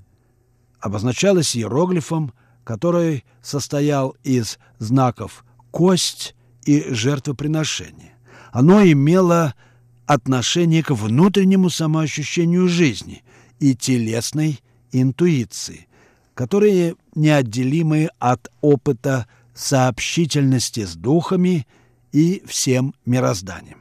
[0.81, 2.33] обозначалось иероглифом,
[2.65, 8.17] который состоял из знаков «кость» и «жертвоприношение».
[8.53, 9.55] Оно имело
[10.07, 13.23] отношение к внутреннему самоощущению жизни
[13.59, 14.61] и телесной
[14.93, 15.89] интуиции,
[16.35, 21.67] которые неотделимы от опыта сообщительности с духами
[22.13, 23.79] и всем мирозданием.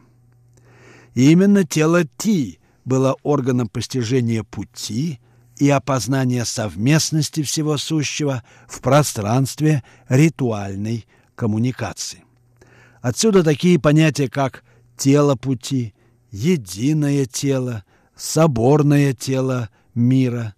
[1.14, 5.20] И именно тело Ти было органом постижения пути
[5.58, 12.24] и опознания совместности всего сущего в пространстве ритуальной коммуникации.
[13.02, 14.64] Отсюда такие понятия, как
[14.98, 15.94] тело пути,
[16.36, 20.54] единое тело, соборное тело мира.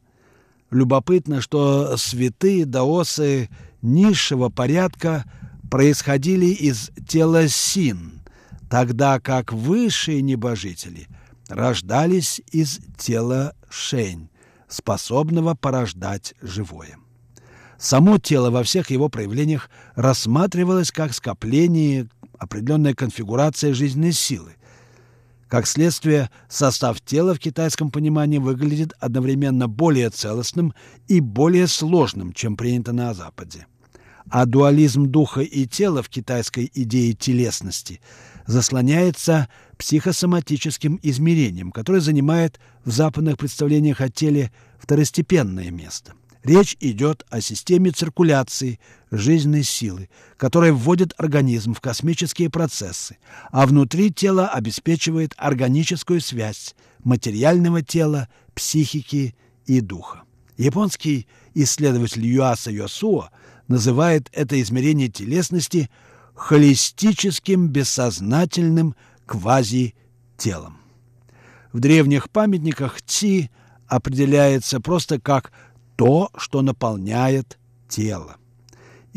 [0.72, 3.50] Любопытно, что святые даосы
[3.84, 5.24] низшего порядка
[5.70, 8.22] происходили из тела Син,
[8.70, 11.08] тогда как высшие небожители
[11.48, 14.30] рождались из тела Шень,
[14.68, 16.98] способного порождать живое.
[17.78, 22.10] Само тело во всех его проявлениях рассматривалось как скопление,
[22.40, 24.56] определенная конфигурация жизненной силы–
[25.48, 30.74] как следствие, состав тела в китайском понимании выглядит одновременно более целостным
[31.08, 33.68] и более сложным, чем принято на Западе.
[34.30, 38.02] А дуализм духа и тела в китайской идее телесности
[38.46, 46.14] заслоняется психосоматическим измерением, которое занимает в западных представлениях о теле второстепенное место–
[46.48, 48.80] Речь идет о системе циркуляции
[49.12, 53.18] жизненной силы, которая вводит организм в космические процессы,
[53.52, 60.24] а внутри тела обеспечивает органическую связь материального тела, психики и духа.
[60.58, 63.30] Японский исследователь Юаса Йосуо
[63.68, 65.90] называет это измерение телесности
[66.34, 70.78] холистическим бессознательным квази-телом.
[71.74, 73.50] В древних памятниках Ци
[73.88, 75.52] определяется просто как
[75.96, 78.38] то, что наполняет тело.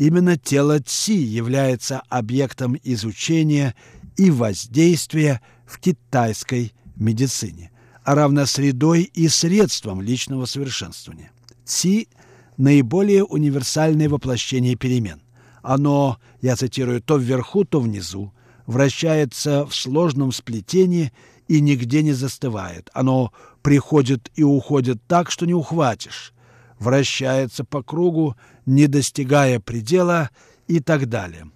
[0.01, 3.75] Именно тело Ци является объектом изучения
[4.17, 7.69] и воздействия в китайской медицине,
[8.03, 11.31] а равно средой и средством личного совершенствования.
[11.65, 12.07] Ци–
[12.57, 15.21] наиболее универсальное воплощение перемен.
[15.61, 18.33] Оно, я цитирую, то вверху, то внизу,
[18.65, 21.13] вращается в сложном сплетении
[21.47, 22.89] и нигде не застывает.
[22.95, 26.33] Оно приходит и уходит так, что не ухватишь
[26.81, 30.31] вращается по кругу, не достигая предела
[30.67, 31.51] и так далее.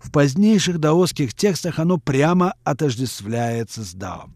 [0.00, 4.30] В позднейших даосских текстах оно прямо отождествляется с дао.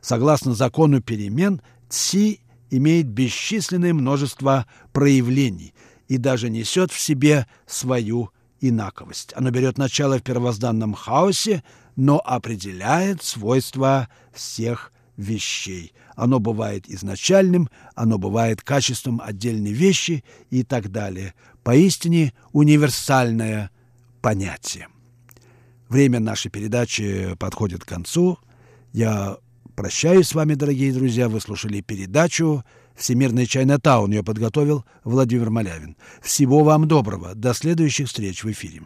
[0.00, 5.72] Согласно закону перемен, ци имеет бесчисленное множество проявлений
[6.08, 9.32] и даже несет в себе свою инаковость.
[9.36, 11.62] Оно берет начало в первозданном хаосе,
[11.94, 15.92] но определяет свойства всех вещей.
[16.14, 21.34] Оно бывает изначальным, оно бывает качеством отдельной вещи и так далее.
[21.62, 23.70] Поистине универсальное
[24.20, 24.88] понятие.
[25.88, 28.38] Время нашей передачи подходит к концу.
[28.92, 29.38] Я
[29.74, 31.28] прощаюсь с вами, дорогие друзья.
[31.28, 32.64] Вы слушали передачу
[32.96, 34.10] «Всемирный Чайна-таун».
[34.10, 35.96] Ее подготовил Владимир Малявин.
[36.22, 37.34] Всего вам доброго.
[37.34, 38.82] До следующих встреч в эфире.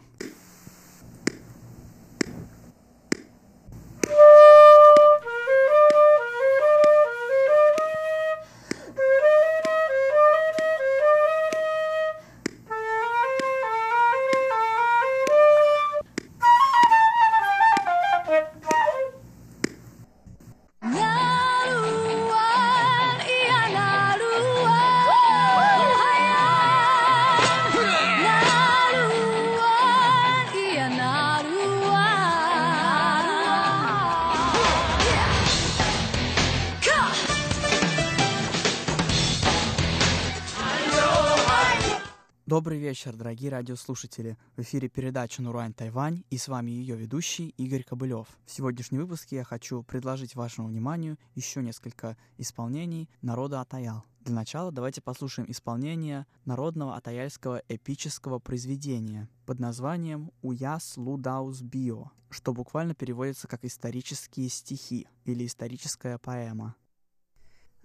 [43.01, 44.37] Вечер, дорогие радиослушатели.
[44.55, 48.27] В эфире передача «Нурань Тайвань» и с вами ее ведущий Игорь Кобылев.
[48.45, 54.03] В сегодняшнем выпуске я хочу предложить вашему вниманию еще несколько исполнений народа Атаял.
[54.19, 62.53] Для начала давайте послушаем исполнение народного атаяльского эпического произведения под названием «Уяс Лудаус Био», что
[62.53, 66.75] буквально переводится как «исторические стихи» или «историческая поэма».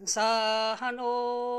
[0.05, 1.57] Simo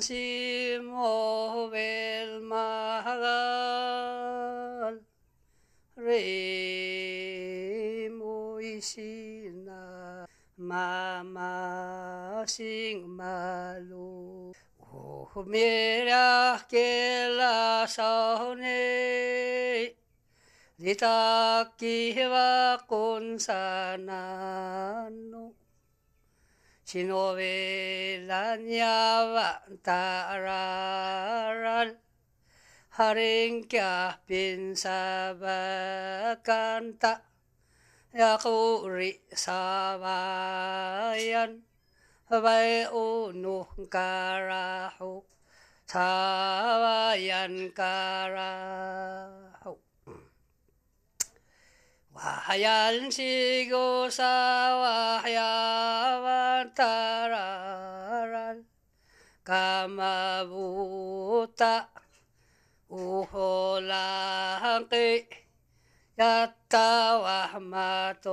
[0.00, 3.28] שמו ולמעגל
[8.08, 10.24] רמו אישינה
[11.28, 14.52] ממשיג מלו
[15.36, 18.68] ומרח כלשוני
[20.80, 23.98] דיתקיבה קונסננו
[26.88, 31.92] Chinovilanyava tararal
[34.24, 35.68] bin sabakanta
[38.16, 41.60] Yakuri sabayan
[42.32, 45.20] Vai unu karahu
[45.84, 49.57] Sabayan karahu
[52.18, 54.34] وحيا الانسيقوسا
[54.82, 55.54] وحيا
[56.18, 57.38] وانترارا
[59.46, 61.88] كما بوتا
[62.90, 64.28] وحولاقي
[66.18, 68.26] يتا وحمات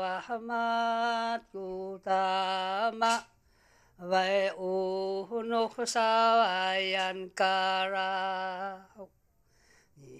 [0.00, 3.14] وحمات كتاما
[4.00, 9.15] ويؤنخ سوايا كراه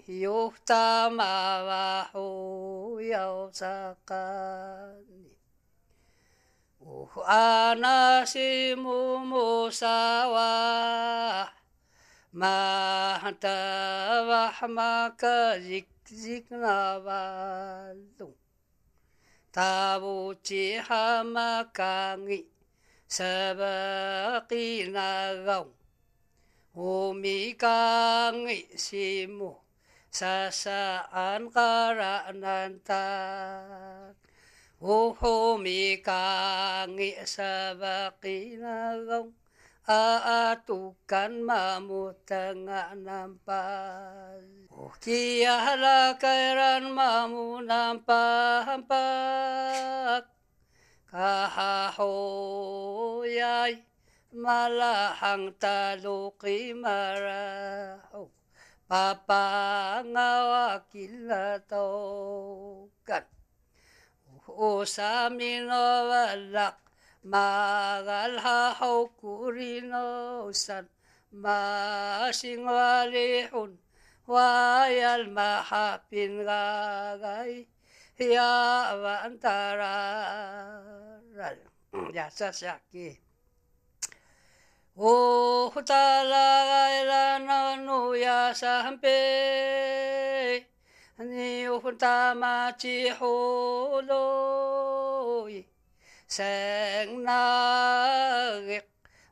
[0.09, 5.35] よふたまわほやおさかに。
[6.79, 9.85] おふあなしももさ
[10.29, 11.53] わ。
[12.31, 18.31] またわはまかじきじくなわど。
[19.51, 22.45] たぼちはまかぎ。
[23.09, 25.65] さばきなが
[26.73, 27.09] お。
[27.09, 29.66] おみかぎしも。
[30.11, 33.07] sasaan kara nanta
[34.81, 39.33] uhu mikang isabakina gong
[39.87, 42.67] aatukan mamutang
[43.07, 44.43] nampas.
[44.99, 48.87] Kiyahala kairan mamu nampahampak
[51.07, 52.27] kahahoyay
[54.35, 58.27] malahang taluki marahok
[58.87, 61.75] papangawa kilatokan.
[64.47, 66.79] Usamino walak
[67.27, 70.87] magalha hukurino san
[71.35, 73.75] masingwalihun
[74.23, 77.67] wayal mahapin gagay
[78.15, 78.95] ya
[79.27, 79.99] antara
[82.15, 83.26] ya sasaki.
[84.99, 85.93] おふた
[86.23, 90.65] らがえらなのやさんぺ
[91.19, 95.63] におふたまちほろい
[96.27, 98.87] せんなげ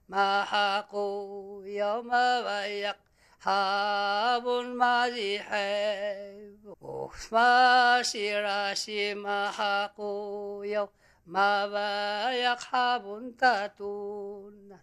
[0.08, 2.96] まはこやまわや
[3.40, 10.88] はぶんまじへおふましらしまはこや
[11.26, 14.78] まわやはぶんたとな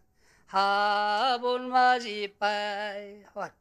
[0.53, 3.53] abulmazipai hot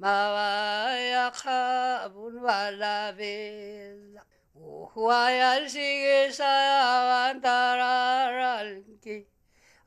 [0.00, 4.22] mavaya kabulvalabela
[4.56, 6.48] uhuayal sigisa
[6.96, 9.16] avantararalki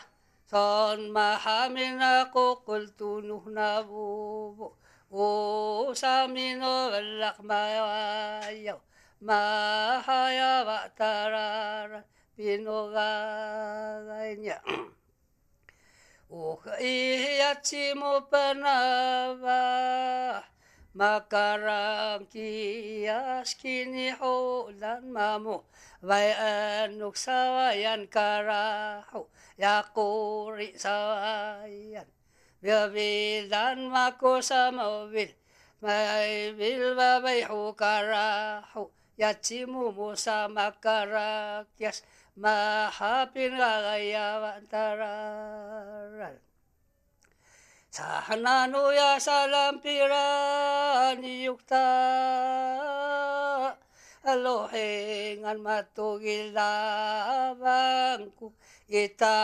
[0.51, 2.23] صنما حمنا
[2.67, 4.71] قلت نهنا بوبو
[5.11, 7.63] وسامينو باللق ما
[8.49, 8.79] يو
[9.21, 9.41] ما
[10.05, 12.03] حيا واتارا
[12.37, 14.61] بينو غاينيا
[16.29, 19.61] وخياتي مبنابا
[20.91, 24.11] Makarang kias kini
[24.75, 25.63] dan mamu
[26.03, 32.03] Vai anuk sawayan karahu Yakuri sawayan.
[32.59, 35.31] Biabilan mako samabil
[35.79, 42.03] May bilbabay hukarahu Yatsimu mo sa makarakyas
[42.35, 44.67] Mahapin kagayawan
[47.91, 51.91] Sahananuya salampiran yukta.
[54.23, 58.55] Alohengan matugilabangku
[58.87, 59.35] Kita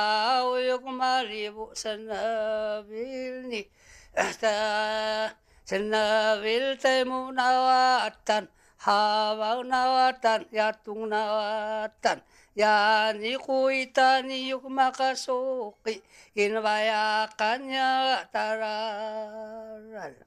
[0.47, 3.67] uyuk maribu senabil ni.
[4.15, 5.35] Ta
[5.67, 8.47] senabil temu nawatan.
[8.79, 12.23] Hawa nawatan, yatung nawatan.
[12.57, 16.01] Yani kuita niyuk makasuki,
[16.33, 20.17] inbayakan niya tararal.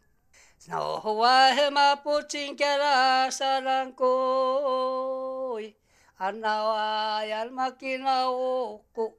[0.70, 4.07] Nauhuwahe mapuching kera sarangkoy,
[6.22, 9.11] anawayan makinauku,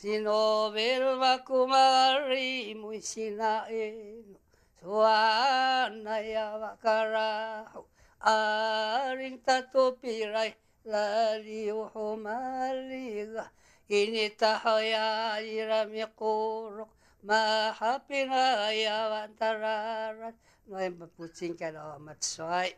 [0.00, 4.40] sinobel makumari mo sinaino,
[4.80, 7.84] suanaya wakaraho,
[8.24, 13.50] aring tatupiray, laliw humaliga
[13.88, 16.88] Initahaya irami kurok
[17.26, 20.34] Mahapinayawan tararan
[20.66, 22.74] Noy maputing kala matsoy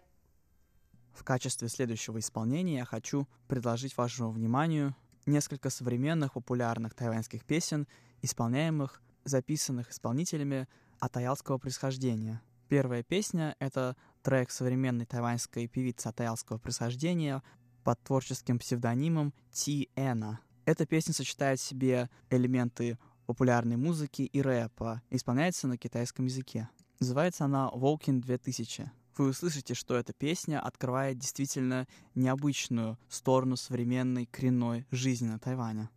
[1.12, 4.94] В качестве следующего исполнения я хочу предложить вашему вниманию
[5.26, 7.86] несколько современных популярных тайваньских песен,
[8.22, 10.66] исполняемых, записанных исполнителями
[11.00, 12.40] атаялского происхождения.
[12.68, 17.42] Первая песня— это трек современной тайваньской певицы атаялского происхождения
[17.84, 20.40] под творческим псевдонимом Ти Эна.
[20.64, 26.68] Эта песня сочетает в себе элементы популярной музыки и рэпа, исполняется на китайском языке.
[27.00, 28.90] Называется она «Волкин 2000».
[29.18, 35.88] Вы услышите, что эта песня открывает действительно необычную сторону современной коренной жизни на Тайване.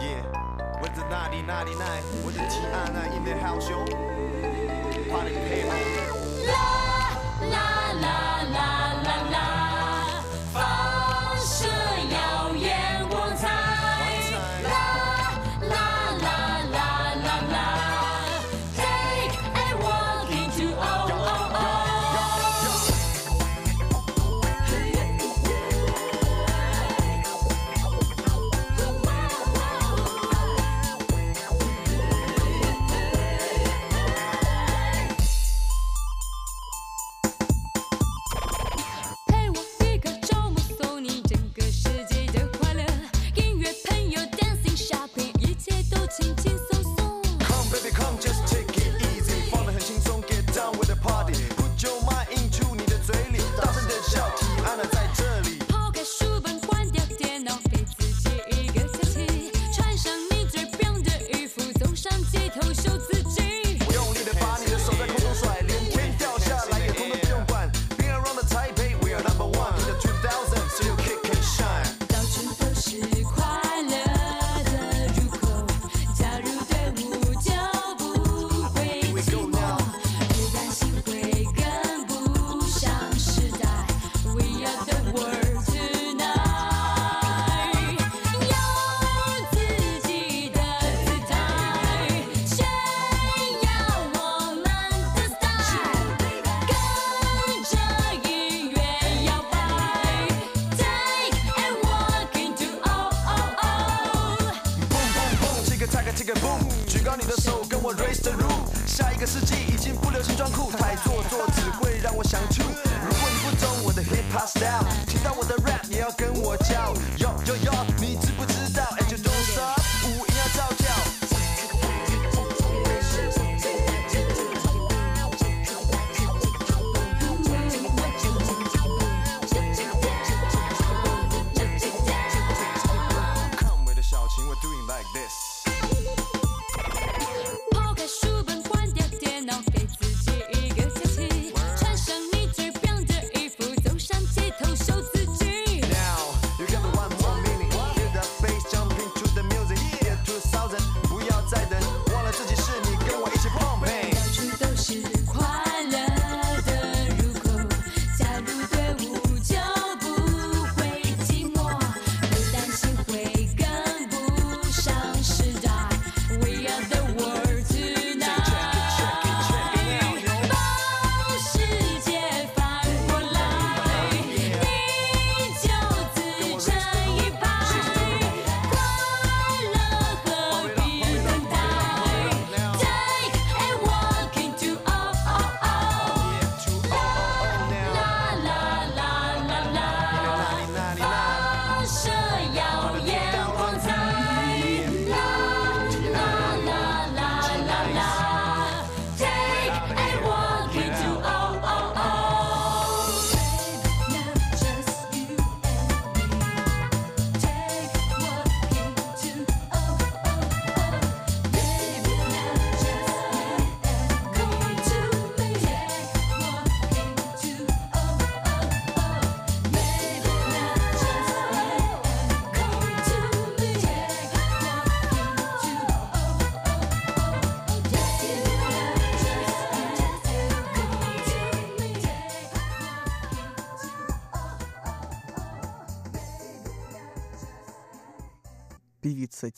[0.00, 0.24] Yeah,
[0.82, 2.44] with the 1999, with the.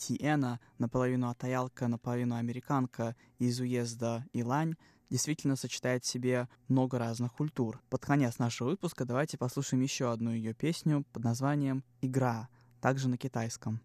[0.07, 4.75] Тиэна, наполовину атаялка, наполовину американка из уезда Илань,
[5.09, 7.81] действительно сочетает в себе много разных культур.
[7.89, 12.47] Под конец нашего выпуска давайте послушаем еще одну ее песню под названием «Игра»,
[12.79, 13.81] также на китайском.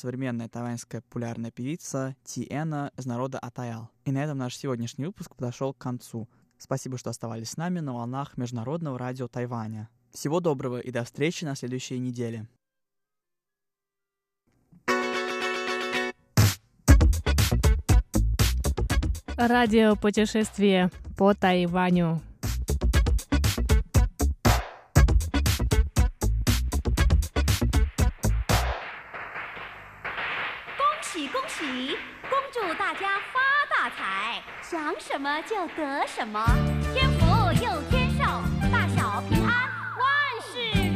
[0.00, 3.90] Современная тайваньская популярная певица Тиэна из народа Атаял.
[4.06, 6.28] И на этом наш сегодняшний выпуск подошел к концу.
[6.58, 9.88] Спасибо, что оставались с нами на волнах Международного радио Тайваня.
[10.10, 12.48] Всего доброго и до встречи на следующей неделе.
[19.36, 22.20] Радио путешествие по Тайваню.
[34.70, 36.40] 想什么就得什么，
[36.94, 37.26] 添福
[37.60, 38.22] 又添寿，
[38.70, 39.68] 大小平安，
[39.98, 40.06] 万
[40.40, 40.89] 事如意。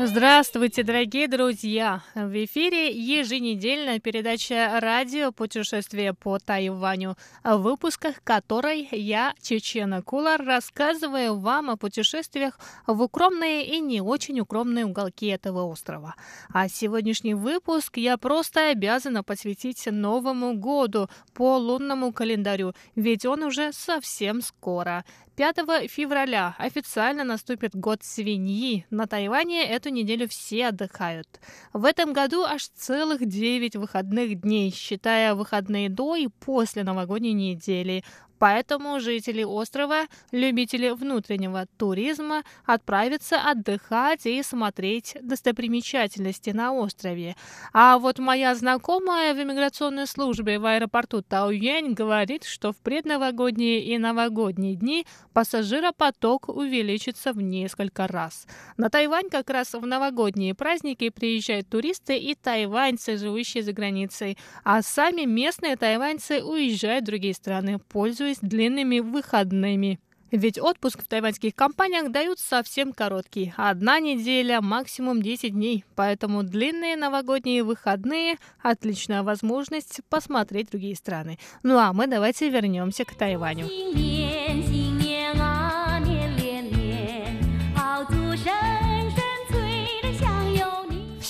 [0.00, 2.04] Здравствуйте, дорогие друзья!
[2.14, 11.40] В эфире еженедельная передача «Радио путешествие по Тайваню», в выпусках которой я, Чечена Кулар, рассказываю
[11.40, 16.14] вам о путешествиях в укромные и не очень укромные уголки этого острова.
[16.54, 23.72] А сегодняшний выпуск я просто обязана посвятить Новому году по лунному календарю, ведь он уже
[23.72, 25.04] совсем скоро.
[25.38, 28.86] 5 февраля официально наступит год свиньи.
[28.90, 31.28] На Тайване эту неделю все отдыхают.
[31.72, 38.02] В этом году аж целых 9 выходных дней, считая выходные до и после новогодней недели.
[38.38, 47.36] Поэтому жители острова, любители внутреннего туризма, отправятся отдыхать и смотреть достопримечательности на острове.
[47.72, 53.98] А вот моя знакомая в иммиграционной службе в аэропорту Тауюэнь говорит, что в предновогодние и
[53.98, 58.46] новогодние дни пассажиропоток увеличится в несколько раз.
[58.76, 64.82] На Тайвань как раз в новогодние праздники приезжают туристы и тайваньцы, живущие за границей, а
[64.82, 69.98] сами местные тайваньцы уезжают в другие страны, пользуясь длинными выходными.
[70.30, 73.54] Ведь отпуск в тайваньских компаниях дают совсем короткий.
[73.56, 75.84] Одна неделя, максимум 10 дней.
[75.94, 81.38] Поэтому длинные новогодние выходные– отличная возможность посмотреть другие страны.
[81.62, 83.68] Ну а мы давайте вернемся к Тайваню.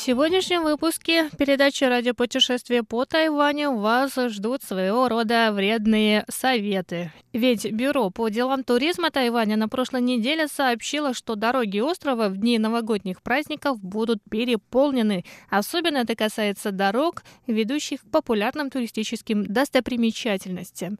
[0.08, 7.12] Сегодняшнем выпуске передачи «Радиопутешествие по Тайваню» вас ждут своего рода вредные советы.
[7.34, 12.58] Ведь Бюро по делам туризма Тайваня на прошлой неделе сообщило, что дороги острова в дни
[12.58, 15.26] новогодних праздников будут переполнены.
[15.50, 20.98] Особенно это касается дорог, ведущих к популярным туристическим достопримечательностям.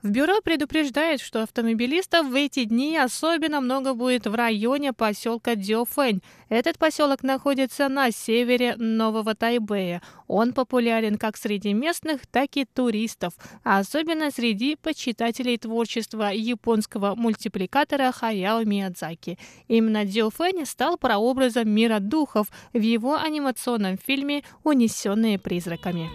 [0.00, 6.22] В бюро предупреждает, что автомобилистов в эти дни особенно много будет в районе поселка Дёфэнь.
[6.48, 10.00] Этот поселок находится на севере Нового Тайбэя.
[10.28, 13.32] Он популярен как среди местных, так и туристов,
[13.64, 19.36] а особенно среди почитателей творчества японского мультипликатора Хаяо Миядзаки.
[19.66, 26.08] Именно Дёфэнь стал прообразом мира духов в его анимационном фильме «Унесенные призраками».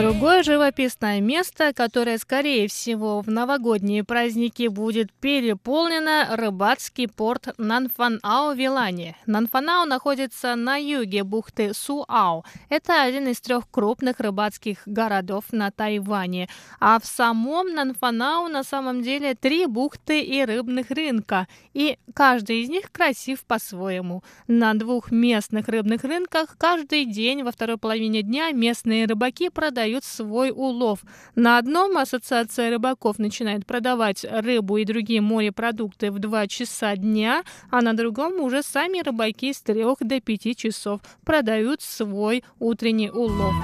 [0.00, 9.14] Другое живописное место, которое, скорее всего, в новогодние праздники будет переполнено, рыбацкий порт Нанфанао Вилани.
[9.26, 12.44] Нанфанао находится на юге бухты Суао.
[12.70, 16.48] Это один из трех крупных рыбацких городов на Тайване.
[16.80, 21.46] А в самом Нанфанао на самом деле три бухты и рыбных рынка.
[21.74, 24.24] И каждый из них красив по-своему.
[24.46, 30.50] На двух местных рыбных рынках каждый день во второй половине дня местные рыбаки продают свой
[30.50, 31.00] улов.
[31.34, 37.80] На одном ассоциация рыбаков начинает продавать рыбу и другие морепродукты в 2 часа дня, а
[37.82, 43.54] на другом уже сами рыбаки с 3 до 5 часов продают свой утренний улов.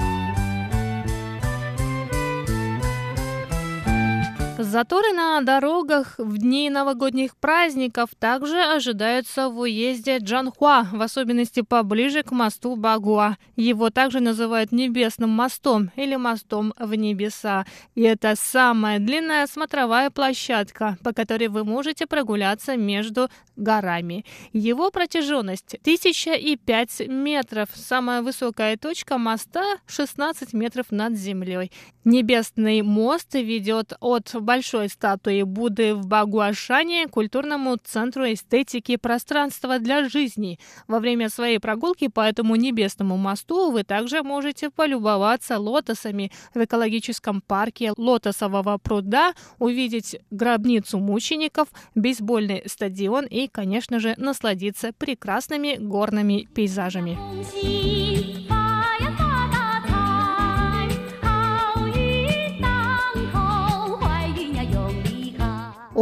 [4.71, 12.25] Заторы на дорогах в дни новогодних праздников также ожидаются в уезде Джанхуа, в особенности поближе
[12.25, 13.37] к мосту Багуа.
[13.55, 17.65] Его также называют Небесным мостом или мостом в небеса.
[17.95, 24.25] И это самая длинная смотровая площадка, по которой вы можете прогуляться между горами.
[24.53, 27.69] Его протяженность 1005 метров.
[27.73, 31.71] Самая высокая точка моста 16 метров над землей.
[32.05, 40.59] Небесный мост ведет от большой статуи Будды в Багуашане культурному центру эстетики пространства для жизни.
[40.89, 47.43] Во время своей прогулки по этому небесному мосту вы также можете полюбоваться лотосами в экологическом
[47.43, 57.19] парке Лотосового пруда, увидеть гробницу мучеников, бейсбольный стадион и, конечно же, насладиться прекрасными горными пейзажами.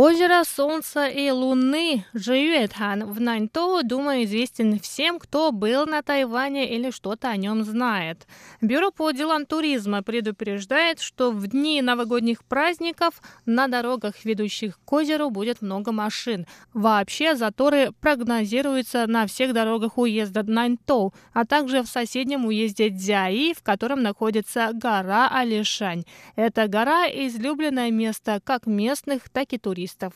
[0.07, 6.91] Озеро Солнца и Луны Жиюэтхан в Наньтоу, думаю, известен всем, кто был на Тайване или
[6.91, 8.27] что-то о нем знает.
[8.61, 13.15] Бюро по делам туризма предупреждает, что в дни новогодних праздников
[13.47, 16.47] на дорогах, ведущих к озеру, будет много машин.
[16.75, 23.63] Вообще заторы прогнозируются на всех дорогах уезда Наньтоу, а также в соседнем уезде Дзяи, в
[23.63, 26.05] котором находится гора Алишань.
[26.37, 30.13] Эта гора– излюбленное место как местных, так и туристов туристов.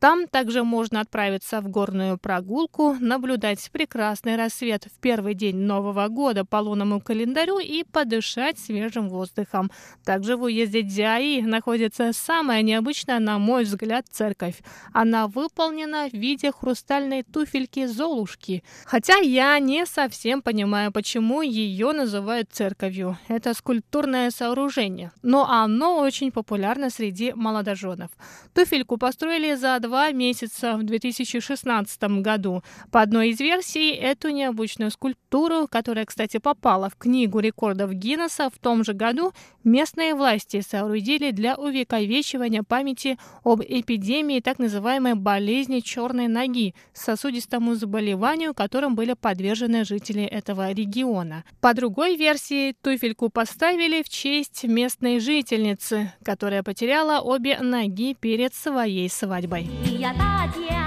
[0.00, 6.44] Там также можно отправиться в горную прогулку, наблюдать прекрасный рассвет в первый день Нового года
[6.44, 9.72] по лунному календарю и подышать свежим воздухом.
[10.04, 14.62] Также в уезде Дзяи находится самая необычная, на мой взгляд, церковь.
[14.92, 18.62] Она выполнена в виде хрустальной туфельки Золушки.
[18.84, 23.18] Хотя я не совсем понимаю, почему ее называют церковью.
[23.26, 28.10] Это скульптурное сооружение, но оно очень популярно среди молодоженов.
[28.54, 32.62] Туфельку построили за два месяца в 2016 году.
[32.90, 38.58] По одной из версий, эту необычную скульптуру, которая, кстати, попала в Книгу рекордов Гиннесса в
[38.58, 39.32] том же году,
[39.64, 48.54] местные власти соорудили для увековечивания памяти об эпидемии так называемой болезни черной ноги, сосудистому заболеванию,
[48.54, 51.44] которым были подвержены жители этого региона.
[51.60, 59.08] По другой версии, туфельку поставили в честь местной жительницы, которая потеряла обе ноги перед своей
[59.08, 59.68] свадьбой.
[59.82, 60.77] 你呀大姐。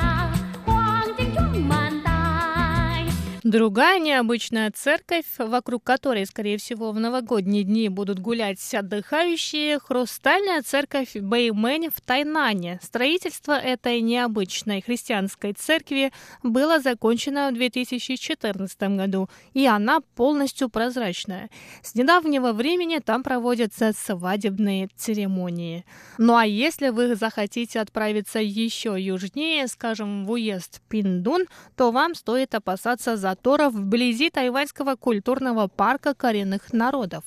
[3.51, 11.17] Другая необычная церковь, вокруг которой, скорее всего, в новогодние дни будут гулять отдыхающие, хрустальная церковь
[11.17, 12.79] Бэймэнь в Тайнане.
[12.81, 21.49] Строительство этой необычной христианской церкви было закончено в 2014 году, и она полностью прозрачная.
[21.83, 25.83] С недавнего времени там проводятся свадебные церемонии.
[26.17, 32.55] Ну а если вы захотите отправиться еще южнее, скажем, в уезд Пиндун, то вам стоит
[32.55, 37.23] опасаться заторов вблизи тайваньского культурного парка коренных народов.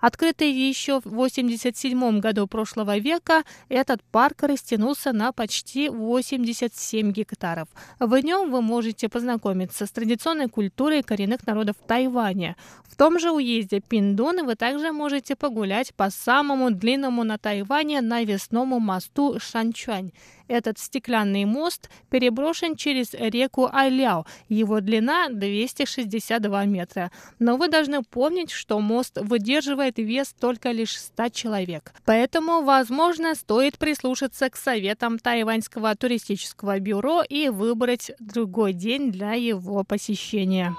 [0.00, 7.68] Открытый еще в 1987 году прошлого века, этот парк растянулся на почти 87 гектаров.
[7.98, 12.56] В нем вы можете познакомиться с традиционной культурой коренных народов Тайваня.
[12.84, 18.80] В том же уезде Пиндун вы также можете погулять по самому длинному на Тайване навесному
[18.80, 20.12] мосту Шанчуань.
[20.48, 24.24] Этот стеклянный мост переброшен через реку Айляо.
[24.48, 27.12] Его длина 262 метра.
[27.38, 31.94] Но вы должны помнить, что мост выдерживает вес только лишь 100 человек.
[32.04, 39.84] Поэтому, возможно, стоит прислушаться к советам Тайваньского туристического бюро и выбрать другой день для его
[39.84, 40.76] посещения.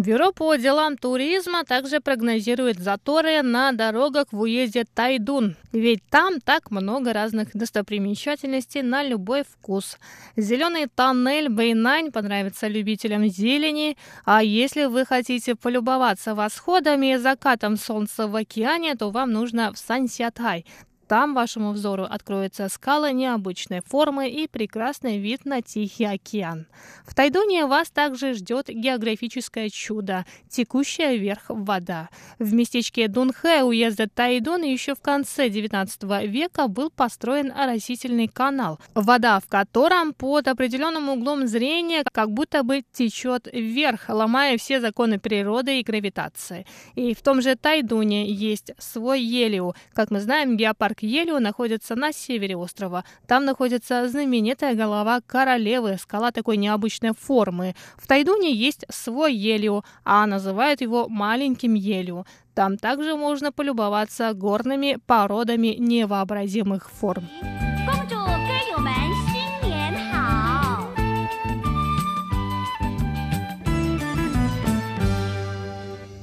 [0.00, 6.70] Бюро по делам туризма также прогнозирует заторы на дорогах в уезде Тайдун, ведь там так
[6.70, 9.98] много разных достопримечательностей на любой вкус.
[10.36, 18.26] Зеленый тоннель Бэйнань понравится любителям зелени, а если вы хотите полюбоваться восходами и закатом солнца
[18.26, 20.64] в океане, то вам нужно в Сансятай.
[21.10, 26.68] Там вашему взору откроются скалы необычной формы и прекрасный вид на Тихий океан.
[27.04, 32.10] В Тайдуне вас также ждет географическое чудо– текущая вверх вода.
[32.38, 39.40] В местечке Дунхэ уезда Тайдун еще в конце XIX века был построен оросительный канал, вода
[39.40, 45.80] в котором под определенным углом зрения как будто бы течет вверх, ломая все законы природы
[45.80, 46.66] и гравитации.
[46.94, 49.74] И в том же Тайдуне есть свой Елиу.
[49.92, 53.04] Как мы знаем, геопарк Елиу находится на севере острова.
[53.26, 57.74] Там находится знаменитая голова королевы, скала такой необычной формы.
[57.96, 62.26] В Тайдуне есть свой Елиу, а называют его маленьким Елиу.
[62.54, 67.28] Там также можно полюбоваться горными породами невообразимых форм.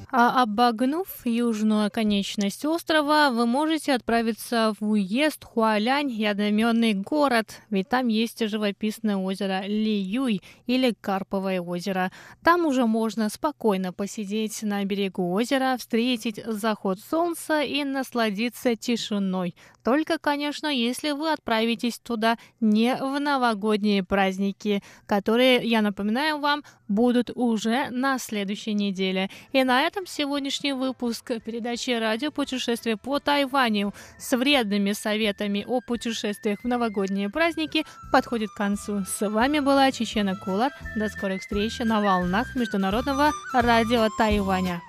[0.09, 7.89] А обогнув южную оконечность острова, вы можете отправиться в уезд Хуалянь и одноименный город, ведь
[7.89, 12.11] там есть живописное озеро Ли-Юй или Карповое озеро.
[12.41, 19.55] Там уже можно спокойно посидеть на берегу озера, встретить заход солнца и насладиться тишиной.
[19.83, 27.29] Только, конечно, если вы отправитесь туда не в новогодние праздники, которые, я напоминаю вам, будут
[27.35, 29.29] уже на следующей неделе.
[29.51, 35.81] И на этом этом сегодняшний выпуск передачи «Радио путешествие по Тайваню» с вредными советами о
[35.81, 39.05] путешествиях в новогодние праздники подходит к концу.
[39.05, 40.71] С вами была Чечена Кулар.
[40.95, 44.83] До скорых встреч на волнах Международного радио Тайваня.